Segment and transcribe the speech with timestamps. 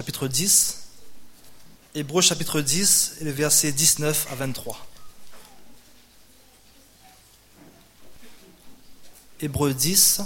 [0.00, 0.78] chapitre 10.
[1.94, 4.86] Hébreux chapitre 10 et le verset 19 à 23.
[9.42, 10.22] Hébreux 10,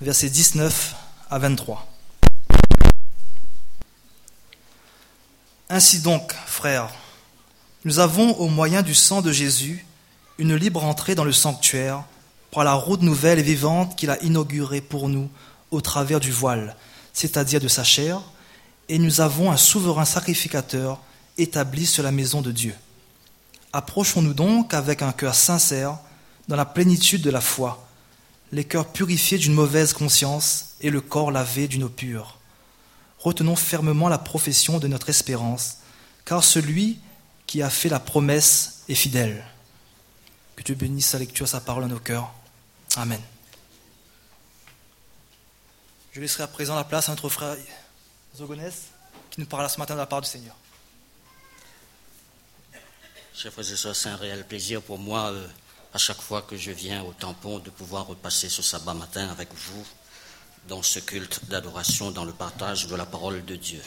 [0.00, 0.94] verset 19
[1.28, 1.88] à 23.
[5.68, 6.88] Ainsi donc, frères,
[7.84, 9.84] nous avons au moyen du sang de Jésus
[10.38, 12.04] une libre entrée dans le sanctuaire
[12.52, 15.28] par la route nouvelle et vivante qu'il a inaugurée pour nous
[15.72, 16.76] au travers du voile,
[17.12, 18.22] c'est-à-dire de sa chair,
[18.88, 21.00] et nous avons un souverain sacrificateur
[21.36, 22.74] établi sur la maison de Dieu.
[23.72, 25.98] Approchons-nous donc avec un cœur sincère,
[26.48, 27.86] dans la plénitude de la foi,
[28.52, 32.38] les cœurs purifiés d'une mauvaise conscience et le corps lavé d'une eau pure.
[33.18, 35.78] Retenons fermement la profession de notre espérance,
[36.24, 36.98] car celui
[37.46, 39.44] qui a fait la promesse est fidèle.
[40.56, 42.32] Que Dieu bénisse sa lecture, sa parole à nos cœurs.
[42.96, 43.20] Amen.
[46.12, 47.56] Je laisserai à présent la place à notre frère
[48.38, 48.92] Zogonès,
[49.30, 50.54] qui nous parlera ce matin de la part du Seigneur.
[53.34, 55.48] Chers frères et sœurs, c'est un réel plaisir pour moi, euh,
[55.92, 59.52] à chaque fois que je viens au tampon, de pouvoir repasser ce sabbat matin avec
[59.52, 59.84] vous
[60.68, 63.82] dans ce culte d'adoration, dans le partage de la parole de Dieu.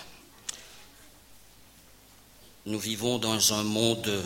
[2.66, 4.26] Nous vivons dans un monde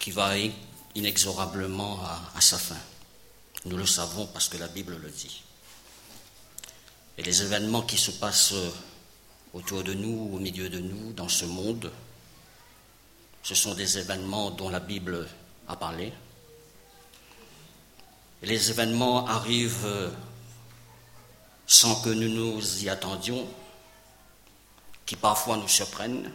[0.00, 0.32] qui va
[0.94, 2.80] inexorablement à, à sa fin.
[3.66, 5.42] Nous le savons parce que la Bible le dit.
[7.18, 8.54] Et les événements qui se passent
[9.54, 11.90] autour de nous, au milieu de nous, dans ce monde,
[13.42, 15.26] ce sont des événements dont la Bible
[15.68, 16.12] a parlé.
[18.42, 20.12] Les événements arrivent
[21.66, 23.48] sans que nous nous y attendions,
[25.06, 26.30] qui parfois nous surprennent.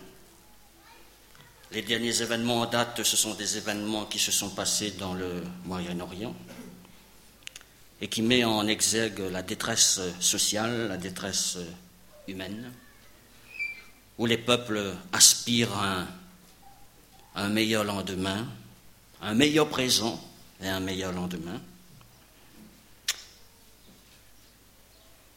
[1.72, 5.44] Les derniers événements en date, ce sont des événements qui se sont passés dans le
[5.66, 6.36] Moyen-Orient
[8.02, 11.60] et qui met en exergue la détresse sociale, la détresse
[12.28, 12.72] humaine,
[14.18, 16.08] où les peuples aspirent à un,
[17.36, 18.48] à meilleur lendemain,
[19.22, 20.20] un meilleur présent
[20.62, 21.62] et un meilleur lendemain,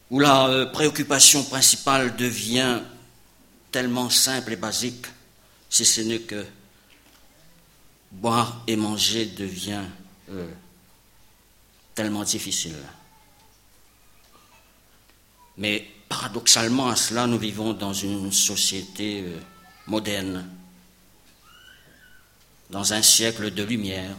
[0.09, 2.81] où la euh, préoccupation principale devient
[3.71, 5.05] tellement simple et basique,
[5.69, 6.45] si ce n'est que
[8.11, 9.83] boire et manger devient
[10.29, 10.47] euh,
[11.95, 12.75] tellement difficile.
[15.57, 19.39] Mais paradoxalement à cela, nous vivons dans une société euh,
[19.87, 20.47] moderne,
[22.69, 24.15] dans un siècle de lumière,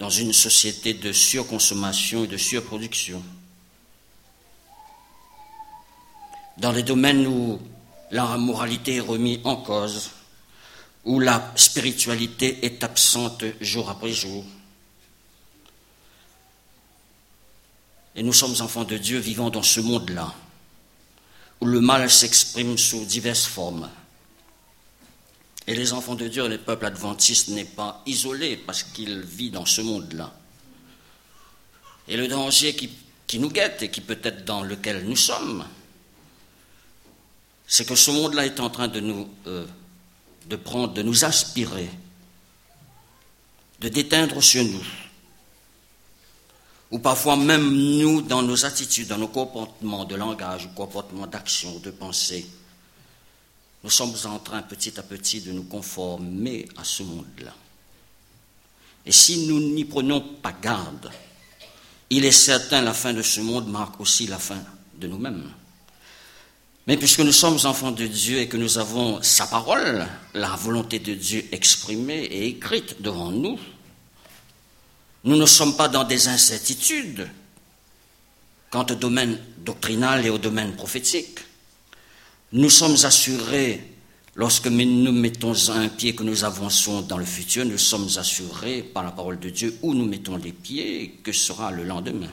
[0.00, 3.22] dans une société de surconsommation et de surproduction,
[6.58, 7.60] dans les domaines où
[8.10, 10.10] la moralité est remise en cause,
[11.04, 14.44] où la spiritualité est absente jour après jour,
[18.16, 20.32] Et nous sommes enfants de Dieu vivant dans ce monde-là,
[21.60, 23.90] où le mal s'exprime sous diverses formes.
[25.66, 29.66] Et les enfants de Dieu, les peuples adventistes, n'est pas isolé parce qu'il vit dans
[29.66, 30.32] ce monde-là.
[32.06, 32.90] Et le danger qui,
[33.26, 35.64] qui, nous guette et qui peut être dans lequel nous sommes,
[37.66, 39.66] c'est que ce monde-là est en train de nous, euh,
[40.62, 41.88] prendre, de nous aspirer,
[43.80, 44.84] de déteindre sur nous
[46.94, 51.90] ou parfois même nous, dans nos attitudes, dans nos comportements de langage, comportements d'action, de
[51.90, 52.46] pensée,
[53.82, 57.52] nous sommes en train petit à petit de nous conformer à ce monde-là.
[59.04, 61.10] Et si nous n'y prenons pas garde,
[62.10, 64.62] il est certain la fin de ce monde marque aussi la fin
[64.96, 65.50] de nous-mêmes.
[66.86, 71.00] Mais puisque nous sommes enfants de Dieu et que nous avons sa parole, la volonté
[71.00, 73.58] de Dieu exprimée et écrite devant nous,
[75.24, 77.28] nous ne sommes pas dans des incertitudes
[78.70, 81.38] quant au domaine doctrinal et au domaine prophétique.
[82.52, 83.82] Nous sommes assurés,
[84.34, 89.02] lorsque nous mettons un pied, que nous avançons dans le futur, nous sommes assurés par
[89.02, 92.32] la parole de Dieu où nous mettons les pieds, que sera le lendemain.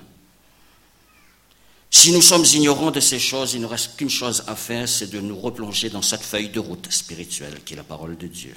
[1.89, 5.11] Si nous sommes ignorants de ces choses, il ne reste qu'une chose à faire, c'est
[5.11, 8.55] de nous replonger dans cette feuille de route spirituelle qui est la parole de Dieu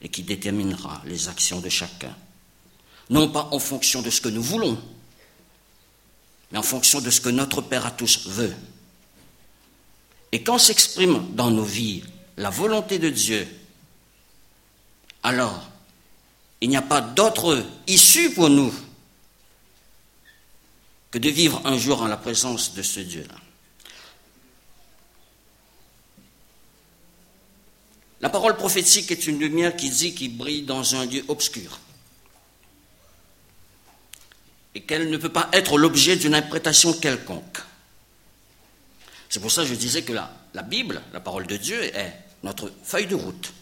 [0.00, 2.14] et qui déterminera les actions de chacun
[3.10, 4.78] non pas en fonction de ce que nous voulons,
[6.50, 8.54] mais en fonction de ce que notre Père à tous veut.
[10.32, 12.02] Et quand s'exprime dans nos vies
[12.36, 13.46] la volonté de Dieu,
[15.22, 15.68] alors
[16.60, 18.72] il n'y a pas d'autre issue pour nous
[21.10, 23.34] que de vivre un jour en la présence de ce Dieu-là.
[28.22, 31.80] La parole prophétique est une lumière qui dit qu'il brille dans un lieu obscur.
[34.74, 37.58] Et qu'elle ne peut pas être l'objet d'une interprétation quelconque.
[39.28, 42.70] C'est pour ça que je disais que la, Bible, la parole de Dieu, est notre
[42.82, 43.52] feuille de route.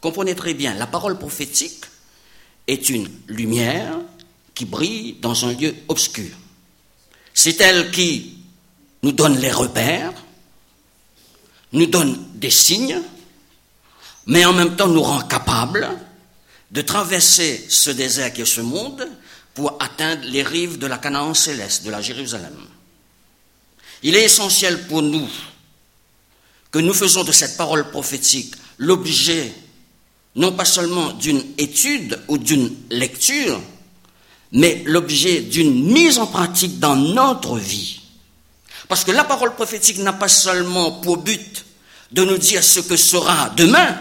[0.00, 1.84] Comprenez très bien, la parole prophétique
[2.66, 3.98] est une lumière
[4.54, 6.30] qui brille dans un lieu obscur.
[7.34, 8.38] C'est elle qui
[9.02, 10.12] nous donne les repères,
[11.72, 13.00] nous donne des signes,
[14.26, 15.88] mais en même temps nous rend capables
[16.70, 19.08] de traverser ce désert qui est ce monde
[19.58, 22.56] pour atteindre les rives de la Canaan céleste, de la Jérusalem.
[24.04, 25.28] Il est essentiel pour nous
[26.70, 29.52] que nous faisons de cette parole prophétique l'objet
[30.36, 33.60] non pas seulement d'une étude ou d'une lecture,
[34.52, 37.98] mais l'objet d'une mise en pratique dans notre vie.
[38.86, 41.64] Parce que la parole prophétique n'a pas seulement pour but
[42.12, 43.98] de nous dire ce que sera demain.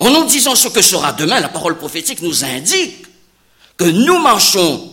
[0.00, 3.06] En nous disant ce que sera demain, la parole prophétique nous indique
[3.80, 4.92] que nous marchons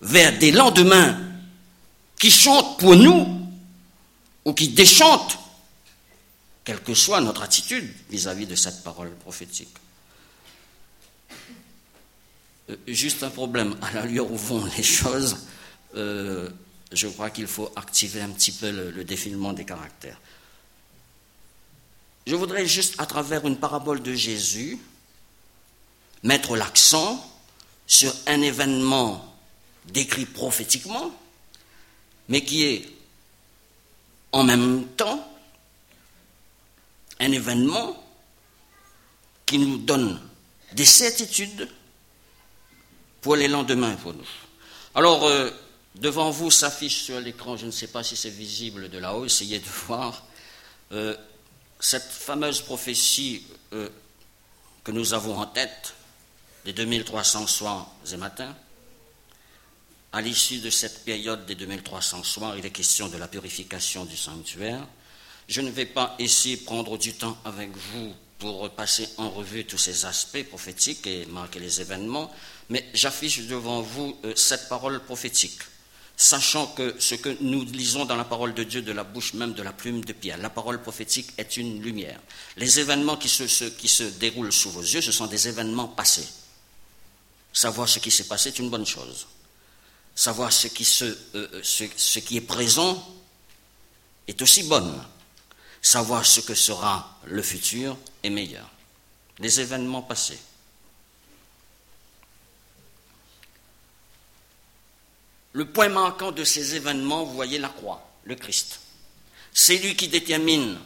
[0.00, 1.20] vers des lendemains
[2.18, 3.46] qui chantent pour nous
[4.46, 5.38] ou qui déchantent,
[6.64, 9.76] quelle que soit notre attitude vis-à-vis de cette parole prophétique.
[12.70, 15.36] Euh, juste un problème, à l'allure où vont les choses,
[15.96, 16.48] euh,
[16.92, 20.18] je crois qu'il faut activer un petit peu le défilement des caractères.
[22.26, 24.78] Je voudrais juste, à travers une parabole de Jésus,
[26.22, 27.32] mettre l'accent
[27.86, 29.34] sur un événement
[29.86, 31.12] décrit prophétiquement,
[32.28, 32.88] mais qui est
[34.32, 35.26] en même temps
[37.20, 38.02] un événement
[39.46, 40.20] qui nous donne
[40.72, 41.68] des certitudes
[43.20, 44.26] pour les lendemains pour nous.
[44.94, 45.50] Alors, euh,
[45.94, 49.58] devant vous s'affiche sur l'écran, je ne sais pas si c'est visible de là-haut, essayez
[49.58, 50.24] de voir,
[50.92, 51.16] euh,
[51.80, 53.88] cette fameuse prophétie euh,
[54.82, 55.94] que nous avons en tête,
[56.64, 58.54] des 2300 soirs et matins,
[60.12, 64.16] à l'issue de cette période des 2300 soirs, il est question de la purification du
[64.16, 64.86] sanctuaire.
[65.48, 69.78] Je ne vais pas ici prendre du temps avec vous pour passer en revue tous
[69.78, 72.30] ces aspects prophétiques et marquer les événements,
[72.70, 75.60] mais j'affiche devant vous euh, cette parole prophétique
[76.16, 79.52] sachant que ce que nous lisons dans la parole de Dieu de la bouche même
[79.52, 82.20] de la plume de Pierre, la parole prophétique est une lumière.
[82.56, 86.26] Les événements qui se, qui se déroulent sous vos yeux, ce sont des événements passés.
[87.54, 89.28] Savoir ce qui s'est passé est une bonne chose.
[90.12, 93.14] Savoir ce qui, euh, euh, est présent
[94.26, 95.02] est aussi bonne.
[95.80, 98.68] Savoir ce que sera le futur est meilleur.
[99.38, 100.38] Les événements passés.
[105.52, 108.80] Le point manquant de ces événements, vous voyez la croix, le Christ.
[109.52, 110.76] C'est lui qui détermine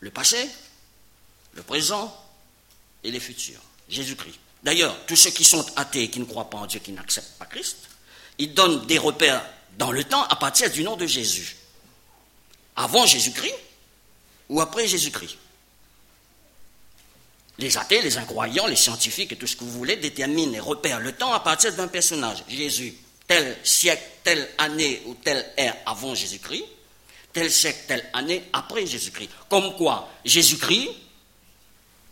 [0.00, 0.50] le passé,
[1.52, 2.12] le présent
[3.04, 3.62] et les futurs.
[3.88, 4.40] Jésus-Christ.
[4.64, 7.44] D'ailleurs, tous ceux qui sont athées, qui ne croient pas en Dieu, qui n'acceptent pas
[7.44, 7.76] Christ,
[8.38, 9.44] ils donnent des repères
[9.78, 11.56] dans le temps à partir du nom de Jésus.
[12.74, 13.54] Avant Jésus-Christ
[14.48, 15.36] ou après Jésus-Christ.
[17.58, 20.98] Les athées, les incroyants, les scientifiques et tout ce que vous voulez déterminent et repèrent
[20.98, 22.94] le temps à partir d'un personnage, Jésus
[23.26, 26.64] tel siècle, telle année ou telle ère avant Jésus-Christ,
[27.32, 29.30] tel siècle, telle année après Jésus-Christ.
[29.48, 30.90] Comme quoi, Jésus-Christ,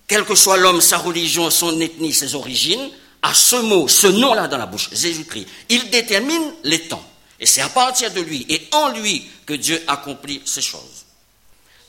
[0.06, 2.90] quel que soit l'homme, sa religion, son ethnie, ses origines,
[3.22, 5.46] a ce mot, ce nom-là dans la bouche, Jésus-Christ.
[5.68, 7.04] Il détermine les temps.
[7.38, 11.06] Et c'est à partir de lui et en lui que Dieu accomplit ces choses.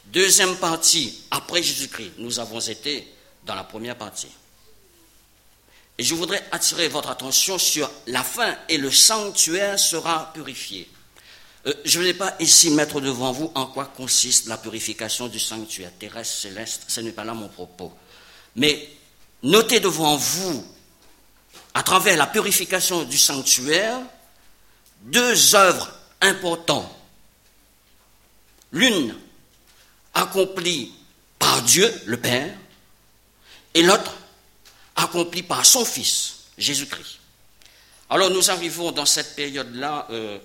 [0.06, 3.08] Deuxième partie, après Jésus-Christ, nous avons été
[3.46, 4.30] dans la première partie.
[5.98, 10.90] Et je voudrais attirer votre attention sur la fin et le sanctuaire sera purifié.
[11.66, 15.40] Euh, je ne vais pas ici mettre devant vous en quoi consiste la purification du
[15.40, 17.94] sanctuaire terrestre, céleste, ce n'est pas là mon propos.
[18.56, 18.90] Mais
[19.42, 20.66] notez devant vous,
[21.74, 24.00] à travers la purification du sanctuaire,
[25.02, 25.92] deux œuvres
[26.22, 26.90] importantes.
[28.72, 29.16] L'une
[30.14, 30.94] accomplie
[31.40, 32.54] par Dieu, le Père,
[33.74, 34.16] et l'autre
[34.96, 37.20] accompli par son Fils, Jésus-Christ.
[38.10, 40.38] Alors nous arrivons dans cette période-là euh,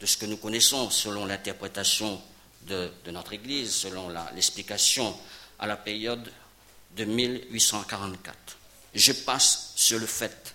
[0.00, 2.20] de ce que nous connaissons selon l'interprétation
[2.62, 5.14] de, notre Église, selon l'explication
[5.58, 6.30] à la période
[6.96, 8.36] de 1844.
[8.94, 10.54] Je passe sur le fait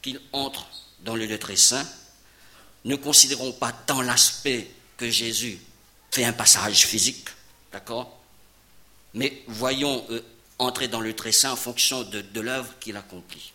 [0.00, 0.66] qu'il entre
[1.00, 1.86] dans le très saint.
[2.84, 5.58] Ne considérons pas tant l'aspect que Jésus
[6.10, 7.28] fait un passage physique,
[7.70, 8.18] d'accord?
[9.14, 10.22] Mais voyons euh,
[10.58, 13.52] entrer dans le très saint en fonction de, l'œuvre qu'il accomplit.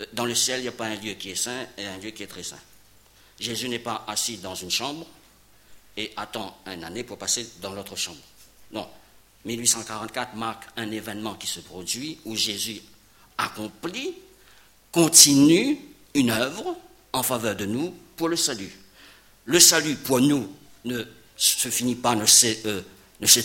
[0.00, 1.98] Euh, dans le ciel, il n'y a pas un lieu qui est saint et un
[1.98, 2.58] lieu qui est très saint.
[3.38, 5.06] Jésus n'est pas assis dans une chambre
[5.96, 8.20] et attend une année pour passer dans l'autre chambre.
[8.70, 8.88] Non.
[9.44, 12.80] 1844 marque un événement qui se produit où Jésus
[13.38, 14.14] accomplit,
[14.92, 15.78] continue
[16.14, 16.76] une œuvre
[17.12, 18.70] en faveur de nous pour le salut.
[19.44, 20.48] Le salut pour nous
[20.84, 21.02] ne
[21.36, 22.82] se finit pas, ne se, euh,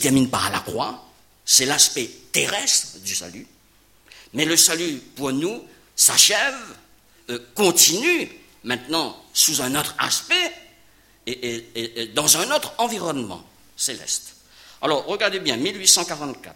[0.02, 1.04] termine pas à la croix,
[1.46, 3.48] c'est l'aspect terrestre du salut.
[4.34, 5.64] Mais le salut pour nous
[5.96, 6.56] s'achève,
[7.30, 8.30] euh, continue
[8.64, 10.54] maintenant sous un autre aspect
[11.26, 13.44] et, dans un autre environnement
[13.76, 14.37] céleste.
[14.82, 16.56] Alors regardez bien, 1844,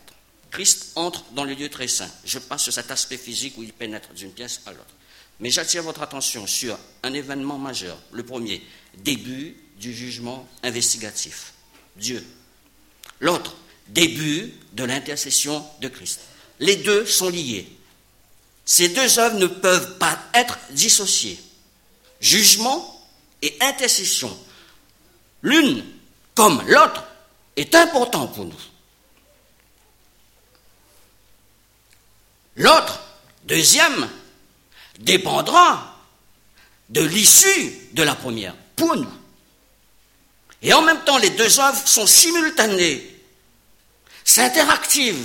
[0.51, 2.09] Christ entre dans le lieu très saint.
[2.25, 4.93] Je passe sur cet aspect physique où il pénètre d'une pièce à l'autre.
[5.39, 7.97] Mais j'attire votre attention sur un événement majeur.
[8.11, 8.61] Le premier,
[8.97, 11.53] début du jugement investigatif.
[11.95, 12.23] Dieu.
[13.19, 13.55] L'autre,
[13.87, 16.21] début de l'intercession de Christ.
[16.59, 17.67] Les deux sont liés.
[18.65, 21.39] Ces deux œuvres ne peuvent pas être dissociées.
[22.19, 23.03] Jugement
[23.41, 24.37] et intercession.
[25.41, 25.83] L'une
[26.35, 27.03] comme l'autre
[27.62, 28.53] est important pour nous.
[32.56, 33.00] L'autre,
[33.44, 34.10] deuxième,
[35.00, 35.96] dépendra
[36.89, 39.08] de l'issue de la première, pour nous.
[40.62, 43.03] Et en même temps, les deux œuvres sont simultanées,
[44.24, 45.18] c'est interactive.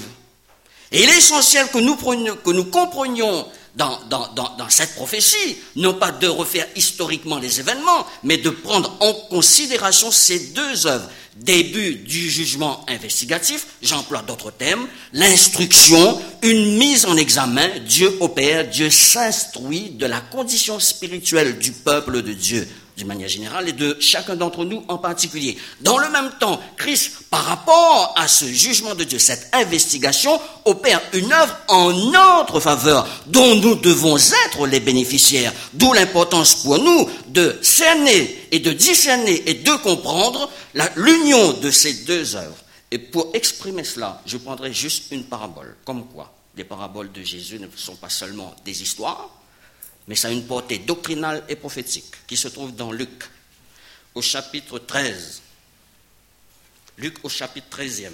[0.93, 6.27] Et il est essentiel que nous, que nous comprenions dans, cette prophétie, non pas de
[6.27, 11.11] refaire historiquement les événements, mais de prendre en considération ces deux œuvres.
[11.41, 18.91] Début du jugement investigatif, j'emploie d'autres termes, l'instruction, une mise en examen, Dieu opère, Dieu
[18.91, 24.37] s'instruit de la condition spirituelle du peuple de Dieu d'une manière générale et de chacun
[24.37, 25.59] d'entre nous en particulier.
[25.81, 31.03] Dans le même temps, Christ, par rapport à ce jugement de Dieu, cette investigation, opère
[31.13, 35.53] une œuvre en notre faveur dont nous devons être les bénéficiaires.
[35.75, 40.51] D'où l'importance pour nous de cerner et de discerner et de comprendre
[40.97, 42.57] l'union de ces deux œuvres.
[42.91, 45.77] Et pour exprimer cela, je prendrai juste une parabole.
[45.85, 49.29] Comme quoi, les paraboles de Jésus ne sont pas seulement des histoires,
[50.09, 53.25] mais ça a une portée doctrinale et prophétique qui se trouve dans Luc,
[54.15, 55.43] au chapitre 13.
[56.99, 58.13] Luc au chapitre 13e.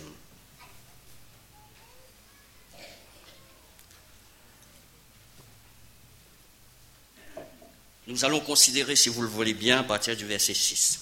[8.08, 11.00] Nous allons considérer, si vous le voulez bien, à partir du verset 6.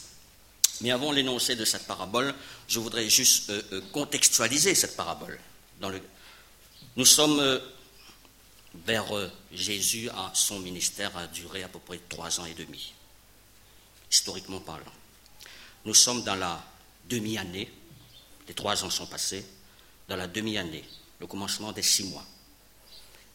[0.82, 2.34] Mais avant l'énoncé de cette parabole,
[2.68, 5.38] je voudrais juste euh, euh, contextualiser cette parabole.
[6.96, 7.58] Nous sommes euh,
[8.74, 9.06] vers
[9.52, 12.92] Jésus, à son ministère a duré à peu près trois ans et demi,
[14.10, 14.92] historiquement parlant.
[15.84, 16.62] Nous sommes dans la
[17.08, 17.72] demi-année,
[18.46, 19.44] les trois ans sont passés,
[20.08, 20.84] dans la demi-année,
[21.20, 22.24] le commencement des six mois.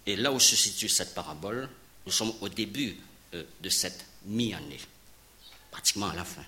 [0.05, 1.69] Et là où se situe cette parabole,
[2.05, 2.97] nous sommes au début
[3.33, 4.79] euh, de cette mi-année,
[5.71, 6.43] pratiquement à la fin.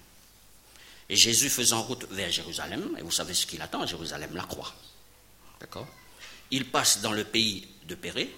[1.09, 4.43] Et Jésus faisant route vers Jérusalem, et vous savez ce qu'il attend à Jérusalem, la
[4.43, 4.73] croix.
[5.59, 5.87] D'accord?
[6.51, 8.33] Il passe dans le pays de Pérée,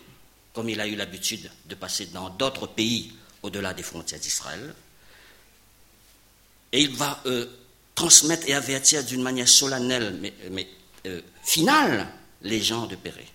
[0.59, 3.13] comme il a eu l'habitude de passer dans d'autres pays
[3.43, 4.75] au-delà des frontières d'Israël.
[6.73, 7.45] Et il va euh,
[7.95, 10.19] transmettre et avertir d'une manière solennelle,
[10.51, 10.67] mais,
[11.05, 12.09] euh, finale,
[12.41, 13.25] les gens de Péré.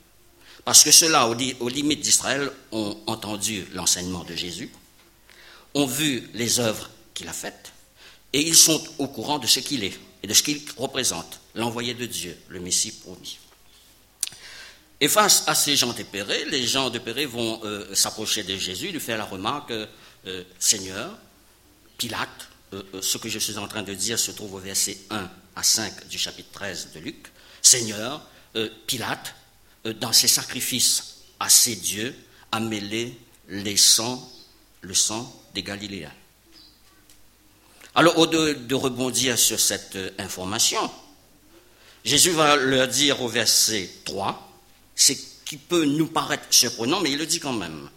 [0.67, 4.71] Parce que ceux-là, aux, limites d'Israël, ont entendu l'enseignement de Jésus,
[5.73, 7.73] ont vu les œuvres qu'il a faites,
[8.35, 11.95] et ils sont au courant de ce qu'il est et de ce qu'il représente, l'envoyé
[11.95, 13.39] de Dieu, le Messie promis.
[15.05, 19.01] Et face à ces gens dépérés, les gens dépérés vont euh, s'approcher de Jésus, lui
[19.01, 21.19] faire la remarque euh, Seigneur,
[21.99, 25.31] Pilate, euh, ce que je suis en train de dire se trouve au verset 1
[25.57, 27.27] à 5 du chapitre 13 de Luc.
[27.61, 28.27] Seigneur,
[28.87, 29.35] Pilate,
[30.01, 32.15] dans ses sacrifices à ses dieux,
[32.51, 33.15] a mêlé
[33.51, 34.27] les sangs,
[34.81, 36.15] le sang des Galiléens.
[37.95, 40.91] Alors, au lieu de rebondir sur cette information,
[42.07, 44.54] Jésus va leur dire au verset 3,
[44.95, 47.89] c'est qui peut nous paraître surprenant, mais il le dit quand même.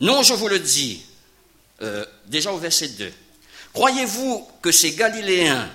[0.00, 1.02] Non, je vous le dis,
[1.82, 3.12] euh, déjà au verset 2.
[3.72, 5.68] Croyez-vous que ces Galiléens,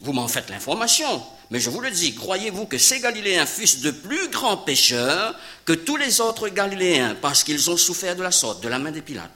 [0.00, 3.90] vous m'en faites l'information, mais je vous le dis, croyez-vous que ces Galiléens fussent de
[3.90, 5.34] plus grands pécheurs
[5.64, 8.92] que tous les autres Galiléens parce qu'ils ont souffert de la sorte, de la main
[8.92, 9.30] des Pilates?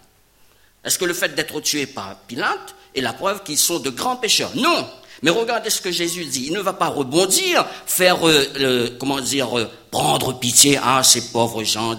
[0.84, 4.16] Est-ce que le fait d'être tué par Pilate est la preuve qu'ils sont de grands
[4.16, 4.54] pécheurs?
[4.54, 4.88] Non
[5.24, 6.48] mais regardez ce que Jésus dit.
[6.48, 11.62] Il ne va pas rebondir, faire, euh, comment dire, euh, prendre pitié à ces pauvres
[11.62, 11.94] gens.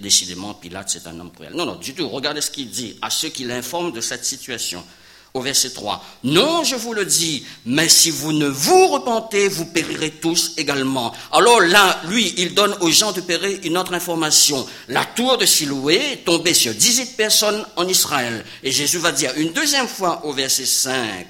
[0.00, 1.52] Décidément, Pilate, c'est un homme cruel.
[1.52, 2.08] Non, non, du tout.
[2.08, 4.82] Regardez ce qu'il dit à ceux qui l'informent de cette situation.
[5.34, 6.02] Au verset 3.
[6.24, 11.12] Non, je vous le dis, mais si vous ne vous repentez, vous périrez tous également.
[11.30, 14.66] Alors là, lui, il donne aux gens de Péré une autre information.
[14.88, 18.46] La tour de Siloué est tombée sur 18 personnes en Israël.
[18.62, 21.26] Et Jésus va dire une deuxième fois au verset 5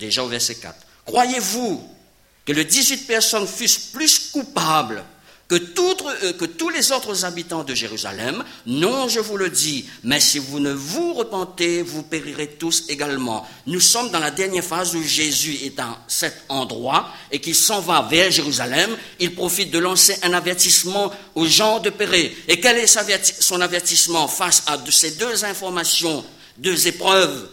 [0.00, 0.74] déjà au verset 4.
[1.04, 1.99] Croyez-vous
[2.44, 5.04] que les 18 personnes fussent plus coupables
[5.50, 8.44] que, euh, que, tous les autres habitants de Jérusalem.
[8.66, 13.46] Non, je vous le dis, mais si vous ne vous repentez, vous périrez tous également.
[13.66, 17.80] Nous sommes dans la dernière phase où Jésus est à cet endroit et qu'il s'en
[17.80, 18.96] va vers Jérusalem.
[19.18, 22.30] Il profite de lancer un avertissement aux gens de périr.
[22.46, 26.24] Et quel est son avertissement face à ces deux informations,
[26.58, 27.48] deux épreuves?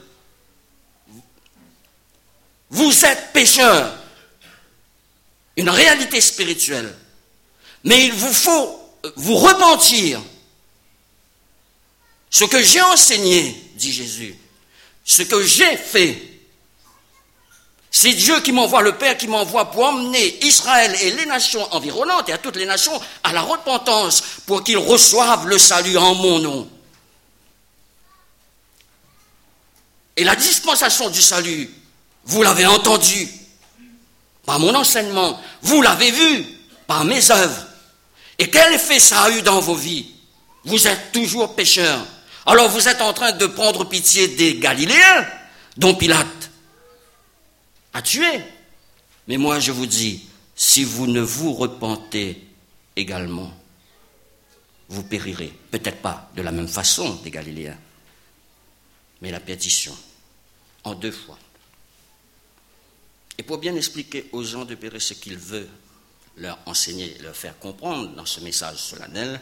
[2.70, 4.07] Vous êtes pécheurs.
[5.58, 6.96] Une réalité spirituelle
[7.88, 8.80] mais il vous faut
[9.16, 10.22] vous repentir.
[12.30, 14.36] Ce que j'ai enseigné, dit Jésus,
[15.06, 16.22] ce que j'ai fait,
[17.90, 22.28] c'est Dieu qui m'envoie, le Père qui m'envoie pour emmener Israël et les nations environnantes
[22.28, 26.40] et à toutes les nations à la repentance pour qu'ils reçoivent le salut en mon
[26.40, 26.70] nom.
[30.18, 31.74] Et la dispensation du salut,
[32.26, 33.30] vous l'avez entendu
[34.48, 36.46] par mon enseignement, vous l'avez vu
[36.88, 37.68] par mes œuvres.
[38.40, 40.10] Et quel effet ça a eu dans vos vies?
[40.64, 42.06] Vous êtes toujours pécheurs.
[42.46, 45.28] Alors vous êtes en train de prendre pitié des Galiléens
[45.76, 46.50] dont Pilate
[47.92, 48.40] a tué.
[49.28, 50.24] Mais moi je vous dis,
[50.56, 52.42] si vous ne vous repentez
[52.96, 53.52] également,
[54.88, 55.52] vous périrez.
[55.72, 57.78] Peut-être pas de la même façon des Galiléens,
[59.22, 59.96] mais la perdition,
[60.86, 61.38] en deux fois.
[63.38, 65.70] Et pour bien expliquer aux gens de périr ce qu'ils veulent,
[66.38, 69.40] leur enseigner, leur faire comprendre dans ce message solennel,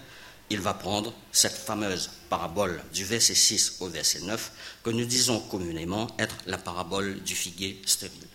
[0.50, 4.52] il va prendre cette fameuse parabole du verset 6 au verset 9
[4.84, 8.28] que nous disons communément être la parabole du figuier stérile.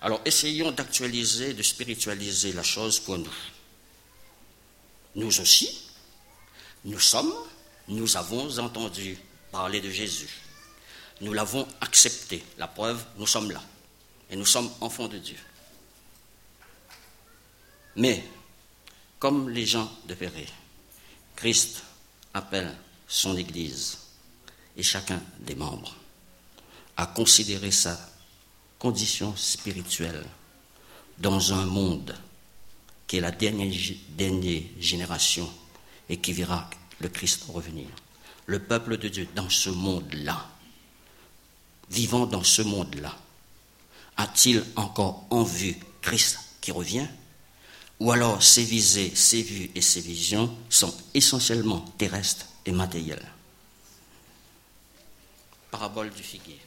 [0.00, 3.34] Alors essayons d'actualiser, de spiritualiser la chose pour nous.
[5.16, 5.88] Nous aussi,
[6.84, 7.32] nous sommes,
[7.88, 9.18] nous avons entendu
[9.50, 10.28] parler de Jésus.
[11.20, 12.44] Nous l'avons accepté.
[12.58, 13.62] La preuve, nous sommes là.
[14.30, 15.38] Et nous sommes enfants de Dieu.
[17.96, 18.24] Mais,
[19.18, 20.46] comme les gens de Péré,
[21.34, 21.82] Christ
[22.34, 22.72] appelle
[23.06, 23.98] son Église
[24.76, 25.96] et chacun des membres
[26.96, 27.98] à considérer sa
[28.78, 30.24] condition spirituelle
[31.18, 32.14] dans un monde
[33.06, 33.72] qui est la dernière,
[34.10, 35.50] dernière génération
[36.08, 36.68] et qui verra
[37.00, 37.88] le Christ revenir.
[38.46, 40.48] Le peuple de Dieu dans ce monde-là,
[41.90, 43.16] vivant dans ce monde-là,
[44.18, 47.06] a-t-il encore en vue Christ qui revient
[48.00, 53.26] ou alors ses visées, ses vues et ses visions sont essentiellement terrestres et matérielles.
[55.70, 56.60] Parabole du figuier.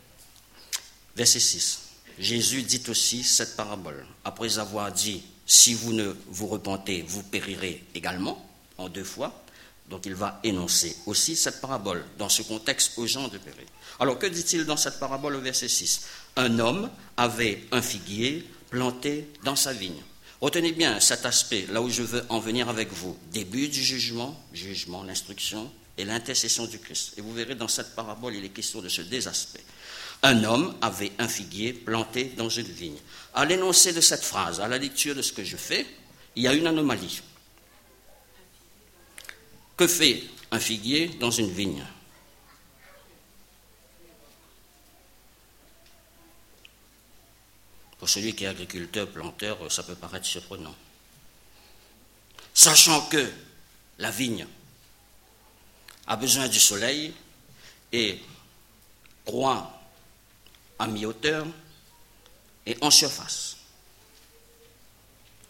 [1.16, 1.80] Verset 6.
[2.20, 4.06] Jésus dit aussi cette parabole.
[4.26, 8.46] Après avoir dit, si vous ne vous repentez, vous périrez également,
[8.78, 9.44] en deux fois.
[9.92, 13.68] Donc il va énoncer aussi cette parabole dans ce contexte aux gens de périr.
[14.00, 16.02] Alors que dit-il dans cette parabole au verset 6
[16.38, 20.02] Un homme avait un figuier planté dans sa vigne.
[20.40, 23.16] Retenez bien cet aspect, là où je veux en venir avec vous.
[23.32, 27.14] Début du jugement, jugement, l'instruction et l'intercession du Christ.
[27.18, 29.62] Et vous verrez dans cette parabole, il est question de ce deux aspects.
[30.24, 32.98] Un homme avait un figuier planté dans une vigne.
[33.34, 35.86] À l'énoncé de cette phrase, à la lecture de ce que je fais,
[36.36, 37.22] il y a une anomalie.
[39.82, 41.84] Que fait un figuier dans une vigne
[47.98, 50.76] Pour celui qui est agriculteur, planteur, ça peut paraître surprenant.
[52.54, 53.28] Sachant que
[53.98, 54.46] la vigne
[56.06, 57.16] a besoin du soleil
[57.92, 58.20] et
[59.26, 59.82] croît
[60.78, 61.48] à mi-hauteur
[62.68, 63.58] et en surface.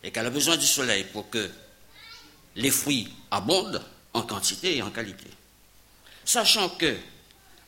[0.04, 1.52] Et qu'elle a besoin du soleil pour que
[2.56, 5.28] les fruits abondent en quantité et en qualité.
[6.26, 6.98] Sachant que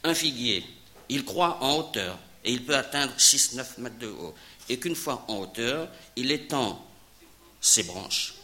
[0.04, 0.66] un figuier,
[1.10, 4.36] il croît en hauteur et il peut atteindre 6-9 mètres de haut
[4.70, 6.86] et qu'une fois en hauteur, il étend
[7.62, 8.36] ses branches.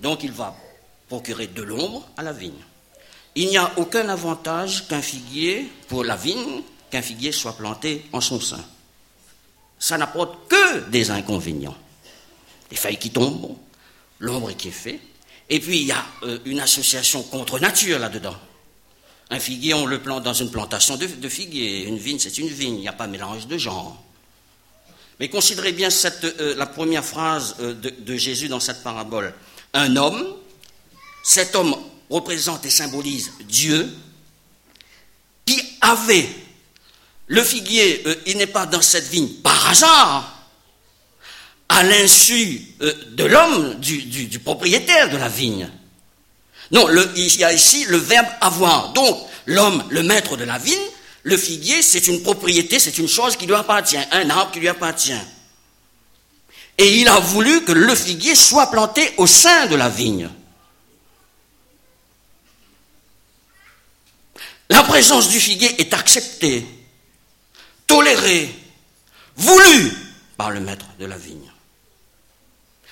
[0.00, 0.56] Donc il va
[1.08, 2.62] procurer de l'ombre à la vigne.
[3.34, 8.20] Il n'y a aucun avantage qu'un figuier, pour la vigne, qu'un figuier soit planté en
[8.20, 8.64] son sein.
[9.78, 11.76] Ça n'apporte que des inconvénients.
[12.70, 13.56] Les feuilles qui tombent,
[14.18, 15.00] l'ombre qui est faite,
[15.50, 18.36] et puis il y a euh, une association contre nature là-dedans.
[19.30, 21.84] Un figuier, on le plante dans une plantation de, de figuier.
[21.84, 22.76] Une vigne, c'est une vigne.
[22.76, 24.00] Il n'y a pas mélange de genre.
[25.18, 25.88] Mais considérez bien
[26.24, 29.34] euh, la première phrase euh, de, Jésus dans cette parabole.
[29.74, 30.36] Un homme,
[31.24, 31.76] cet homme
[32.08, 33.92] représente et symbolise Dieu,
[35.44, 36.28] qui avait
[37.26, 40.39] le figuier, il n'est pas dans cette vigne par hasard,
[41.70, 45.70] à l'insu de l'homme, du, propriétaire de la vigne.
[46.72, 48.92] Non, il y a ici le verbe avoir.
[48.92, 50.76] Donc, l'homme, le maître de la vigne,
[51.22, 54.68] le figuier, c'est une propriété, c'est une chose qui lui appartient, un arbre qui lui
[54.68, 55.12] appartient.
[56.76, 60.28] et il a voulu que le figuier soit planté au sein de la vigne.
[64.70, 66.66] La présence du figuier est acceptée,
[67.86, 68.52] tolérée,
[69.36, 69.92] voulue
[70.36, 71.49] par le maître de la vigne.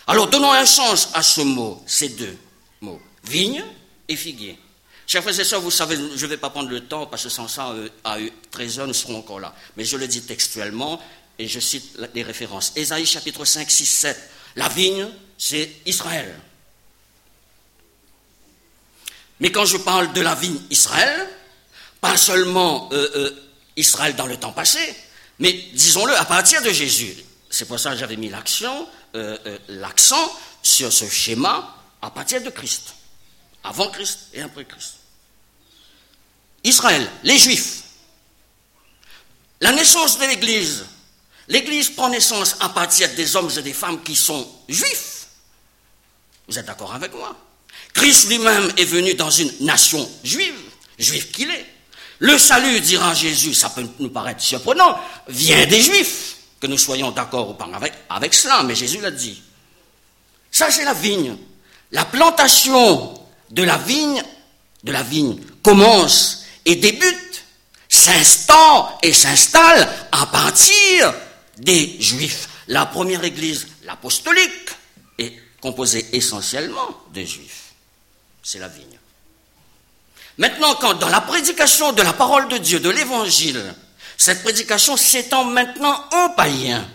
[0.09, 2.37] Alors donnons un sens à ce mot, ces deux
[2.81, 3.63] mots, vigne
[4.09, 4.59] et figuier.
[5.07, 7.29] Chers frères et sœurs, vous savez, je ne vais pas prendre le temps parce que
[7.29, 8.17] sans ça, euh, à
[8.51, 9.55] 13 heures, nous serons encore là.
[9.77, 11.01] Mais je le dis textuellement
[11.39, 12.73] et je cite les références.
[12.75, 14.31] Ésaïe chapitre 5, 6, 7.
[14.57, 16.35] La vigne, c'est Israël.
[19.41, 21.29] Mais quand je parle de la vigne Israël,
[22.01, 23.31] pas seulement euh, euh,
[23.77, 24.81] Israël dans le temps passé,
[25.39, 27.15] mais disons-le à partir de Jésus.
[27.51, 32.51] C'est pour ça que j'avais mis l'accent, euh, l'accent sur ce schéma à partir de
[32.51, 32.95] Christ,
[33.65, 34.95] avant Christ et après Christ.
[36.65, 37.83] Israël, les Juifs,
[39.61, 40.85] la naissance de l'Église.
[41.49, 45.29] L'Église prend naissance à partir des hommes et des femmes qui sont juifs.
[46.47, 47.35] Vous êtes d'accord avec moi?
[47.95, 50.55] Christ lui-même est venu dans une nation juive,
[50.99, 51.67] juif qu'il est.
[52.19, 57.11] Le salut, dira Jésus, ça peut nous paraître surprenant, vient des Juifs, que nous soyons
[57.11, 57.69] d'accord ou pas
[58.11, 59.43] avec, cela, mais Jésus l'a dit.
[60.51, 61.37] Ça, c'est la vigne.
[61.93, 63.15] La plantation
[63.51, 64.23] de la vigne,
[64.83, 67.45] de la vigne, commence et débute,
[67.89, 71.15] s'installe et s'installe à partir
[71.59, 72.49] des Juifs.
[72.69, 74.71] La première église, l'apostolique,
[75.19, 77.73] est composée essentiellement de Juifs.
[78.43, 78.99] C'est la vigne.
[80.39, 83.75] Maintenant, quand dans la prédication de la parole de Dieu, de l'évangile,
[84.19, 86.87] cette prédication s'étend maintenant aux païens.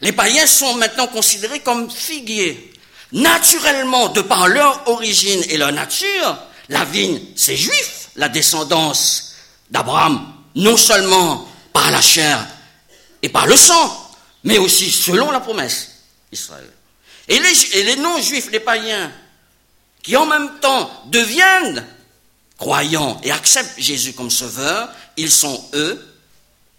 [0.00, 2.72] Les païens sont maintenant considérés comme figuiers.
[3.12, 6.36] Naturellement, de par leur origine et leur nature,
[6.68, 9.36] la vigne, c'est juif, la descendance
[9.70, 12.44] d'Abraham, non seulement par la chair
[13.22, 14.10] et par le sang,
[14.42, 15.92] mais aussi selon la promesse,
[16.32, 16.68] Israël.
[17.28, 19.12] Et les, et les non-juifs, les païens,
[20.02, 21.86] qui en même temps deviennent
[22.58, 26.04] croyants et acceptent Jésus comme sauveur, ils sont, eux,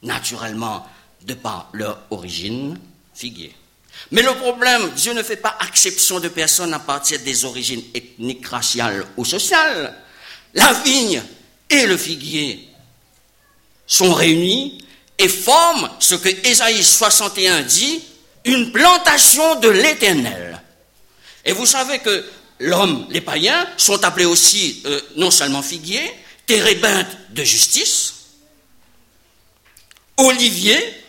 [0.04, 0.86] naturellement,
[1.26, 2.78] de par leur origine,
[3.16, 3.56] figuiers.
[4.12, 8.46] Mais le problème, Dieu ne fait pas exception de personnes à partir des origines ethniques,
[8.48, 9.96] raciales ou sociales.
[10.54, 11.22] La vigne
[11.70, 12.68] et le figuier
[13.86, 14.84] sont réunis
[15.18, 18.04] et forment ce que Ésaïe 61 dit,
[18.46, 20.62] une plantation de l'éternel.
[21.46, 22.26] Et vous savez que
[22.60, 26.12] l'homme, les païens, sont appelés aussi euh, non seulement figuiers,
[26.46, 28.14] térébinthes de justice,
[30.18, 31.04] oliviers,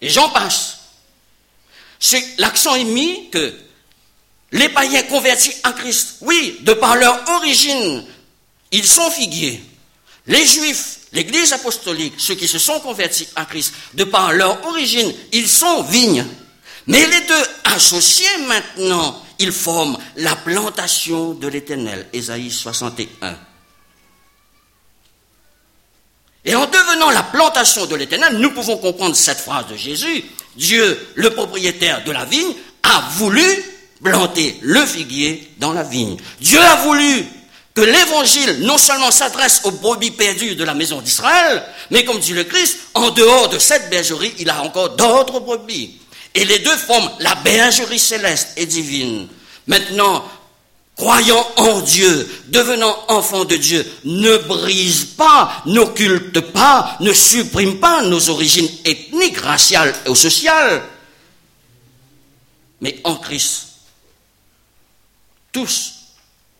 [0.00, 0.78] et j'en passe.
[2.38, 3.54] L'accent est mis que
[4.52, 8.04] les païens convertis à Christ, oui, de par leur origine,
[8.70, 9.62] ils sont figuiers.
[10.26, 15.12] Les juifs, l'église apostolique, ceux qui se sont convertis à Christ, de par leur origine,
[15.32, 16.26] ils sont vignes.
[16.86, 23.36] Mais les deux associés maintenant, ils forment la plantation de l'éternel, Ésaïe 61.
[26.46, 30.24] Et en devenant la plantation de l'éternel, nous pouvons comprendre cette phrase de Jésus.
[30.56, 33.44] Dieu, le propriétaire de la vigne, a voulu
[34.02, 36.16] planter le figuier dans la vigne.
[36.40, 37.26] Dieu a voulu
[37.74, 42.32] que l'évangile non seulement s'adresse aux brebis perdues de la maison d'Israël, mais comme dit
[42.32, 45.98] le Christ, en dehors de cette bergerie, il a encore d'autres brebis.
[46.34, 49.28] Et les deux forment la bergerie céleste et divine.
[49.66, 50.28] Maintenant,
[50.96, 58.02] croyant en Dieu, devenant enfant de Dieu, ne brise pas, n'occulte pas, ne supprime pas
[58.02, 60.82] nos origines ethniques, raciales ou sociales.
[62.80, 63.68] Mais en Christ,
[65.52, 65.94] tous,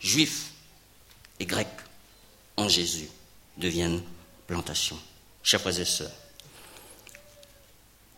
[0.00, 0.46] juifs
[1.40, 1.68] et grecs,
[2.56, 3.08] en Jésus,
[3.56, 4.02] deviennent
[4.46, 4.98] plantation.
[5.42, 6.10] Chers frères et sœurs,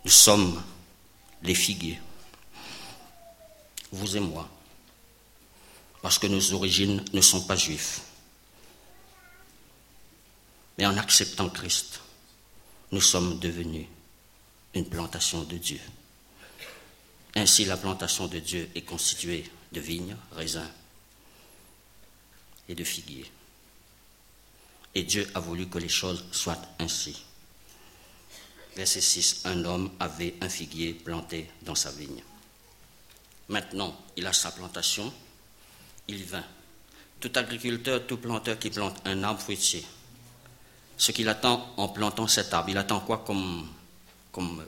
[0.04, 0.62] nous sommes
[1.46, 1.98] les figuiers,
[3.92, 4.48] vous et moi,
[6.02, 8.00] parce que nos origines ne sont pas juives.
[10.76, 12.00] Mais en acceptant Christ,
[12.92, 13.86] nous sommes devenus
[14.74, 15.80] une plantation de Dieu.
[17.34, 20.70] Ainsi, la plantation de Dieu est constituée de vignes, raisins
[22.68, 23.30] et de figuiers.
[24.94, 27.22] Et Dieu a voulu que les choses soient ainsi.
[28.76, 32.22] Verset 6, un homme avait un figuier planté dans sa vigne.
[33.48, 35.10] Maintenant, il a sa plantation,
[36.08, 36.44] il vint.
[37.18, 39.82] Tout agriculteur, tout planteur qui plante un arbre fruitier,
[40.98, 43.66] ce qu'il attend en plantant cet arbre, il attend quoi comme,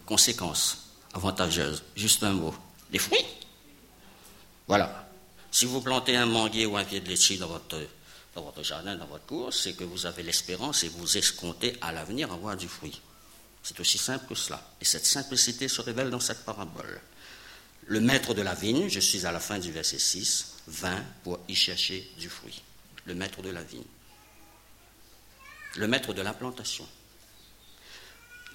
[0.06, 1.82] conséquence avantageuse?
[1.94, 2.54] Juste un mot.
[2.90, 3.24] Des fruits.
[4.66, 5.10] Voilà.
[5.50, 7.78] Si vous plantez un manguier ou un pied de laitier dans votre,
[8.34, 12.32] votre jardin, dans votre cour, c'est que vous avez l'espérance et vous escomptez à l'avenir
[12.32, 13.00] avoir du fruit.
[13.62, 14.62] C'est aussi simple que cela.
[14.80, 17.00] Et cette simplicité se révèle dans cette parabole.
[17.86, 21.38] Le maître de la vigne, je suis à la fin du verset 6, vint pour
[21.48, 22.62] y chercher du fruit.
[23.06, 23.84] Le maître de la vigne.
[25.76, 26.86] Le maître de la plantation.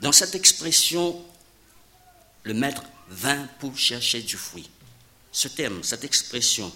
[0.02, 1.24] Dans cette expression,
[2.44, 4.70] le maître vint pour chercher du fruit.
[5.32, 6.72] Ce terme, cette expression,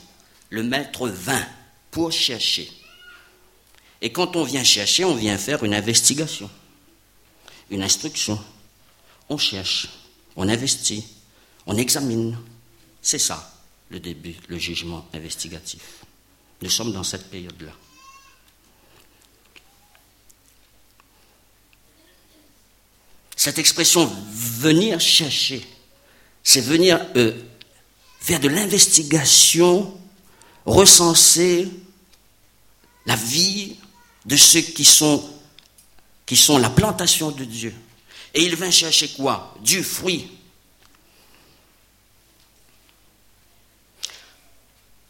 [0.50, 1.46] le maître vint
[1.92, 2.72] pour chercher.
[4.02, 6.50] Et quand on vient chercher, on vient faire une investigation,
[7.70, 8.40] une instruction.
[9.30, 9.90] On cherche,
[10.36, 11.06] on investit,
[11.66, 12.38] on examine.
[13.02, 13.54] C'est ça
[13.90, 15.82] le début, le jugement investigatif.
[16.62, 17.72] Nous sommes dans cette période-là.
[23.36, 25.66] Cette expression venir chercher,
[26.44, 27.40] c'est venir euh,
[28.20, 29.96] faire de l'investigation,
[30.66, 31.70] recenser
[33.06, 33.78] la vie
[34.26, 35.24] de ceux qui sont,
[36.28, 37.74] qui sont la plantation de Dieu.
[38.36, 39.56] Et il vient chercher quoi?
[39.62, 40.30] Du fruit.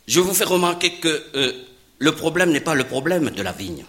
[0.08, 1.66] Je vous fais remarquer que euh,
[2.00, 3.84] le problème n'est pas le problème de la vigne.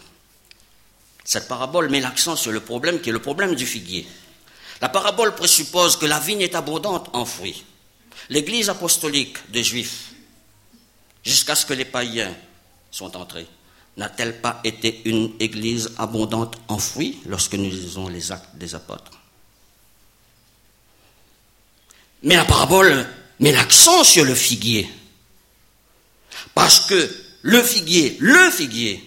[1.22, 4.08] Cette parabole met l'accent sur le problème qui est le problème du figuier.
[4.80, 7.64] La parabole présuppose que la vigne est abondante en fruits.
[8.30, 10.12] L'église apostolique des Juifs,
[11.22, 12.34] jusqu'à ce que les païens
[12.90, 13.46] sont entrés,
[13.98, 19.10] n'a-t-elle pas été une église abondante en fruits lorsque nous lisons les actes des apôtres?
[22.22, 23.06] Mais la parabole
[23.40, 24.88] met l'accent sur le figuier.
[26.54, 27.10] Parce que
[27.42, 29.04] le figuier, le figuier,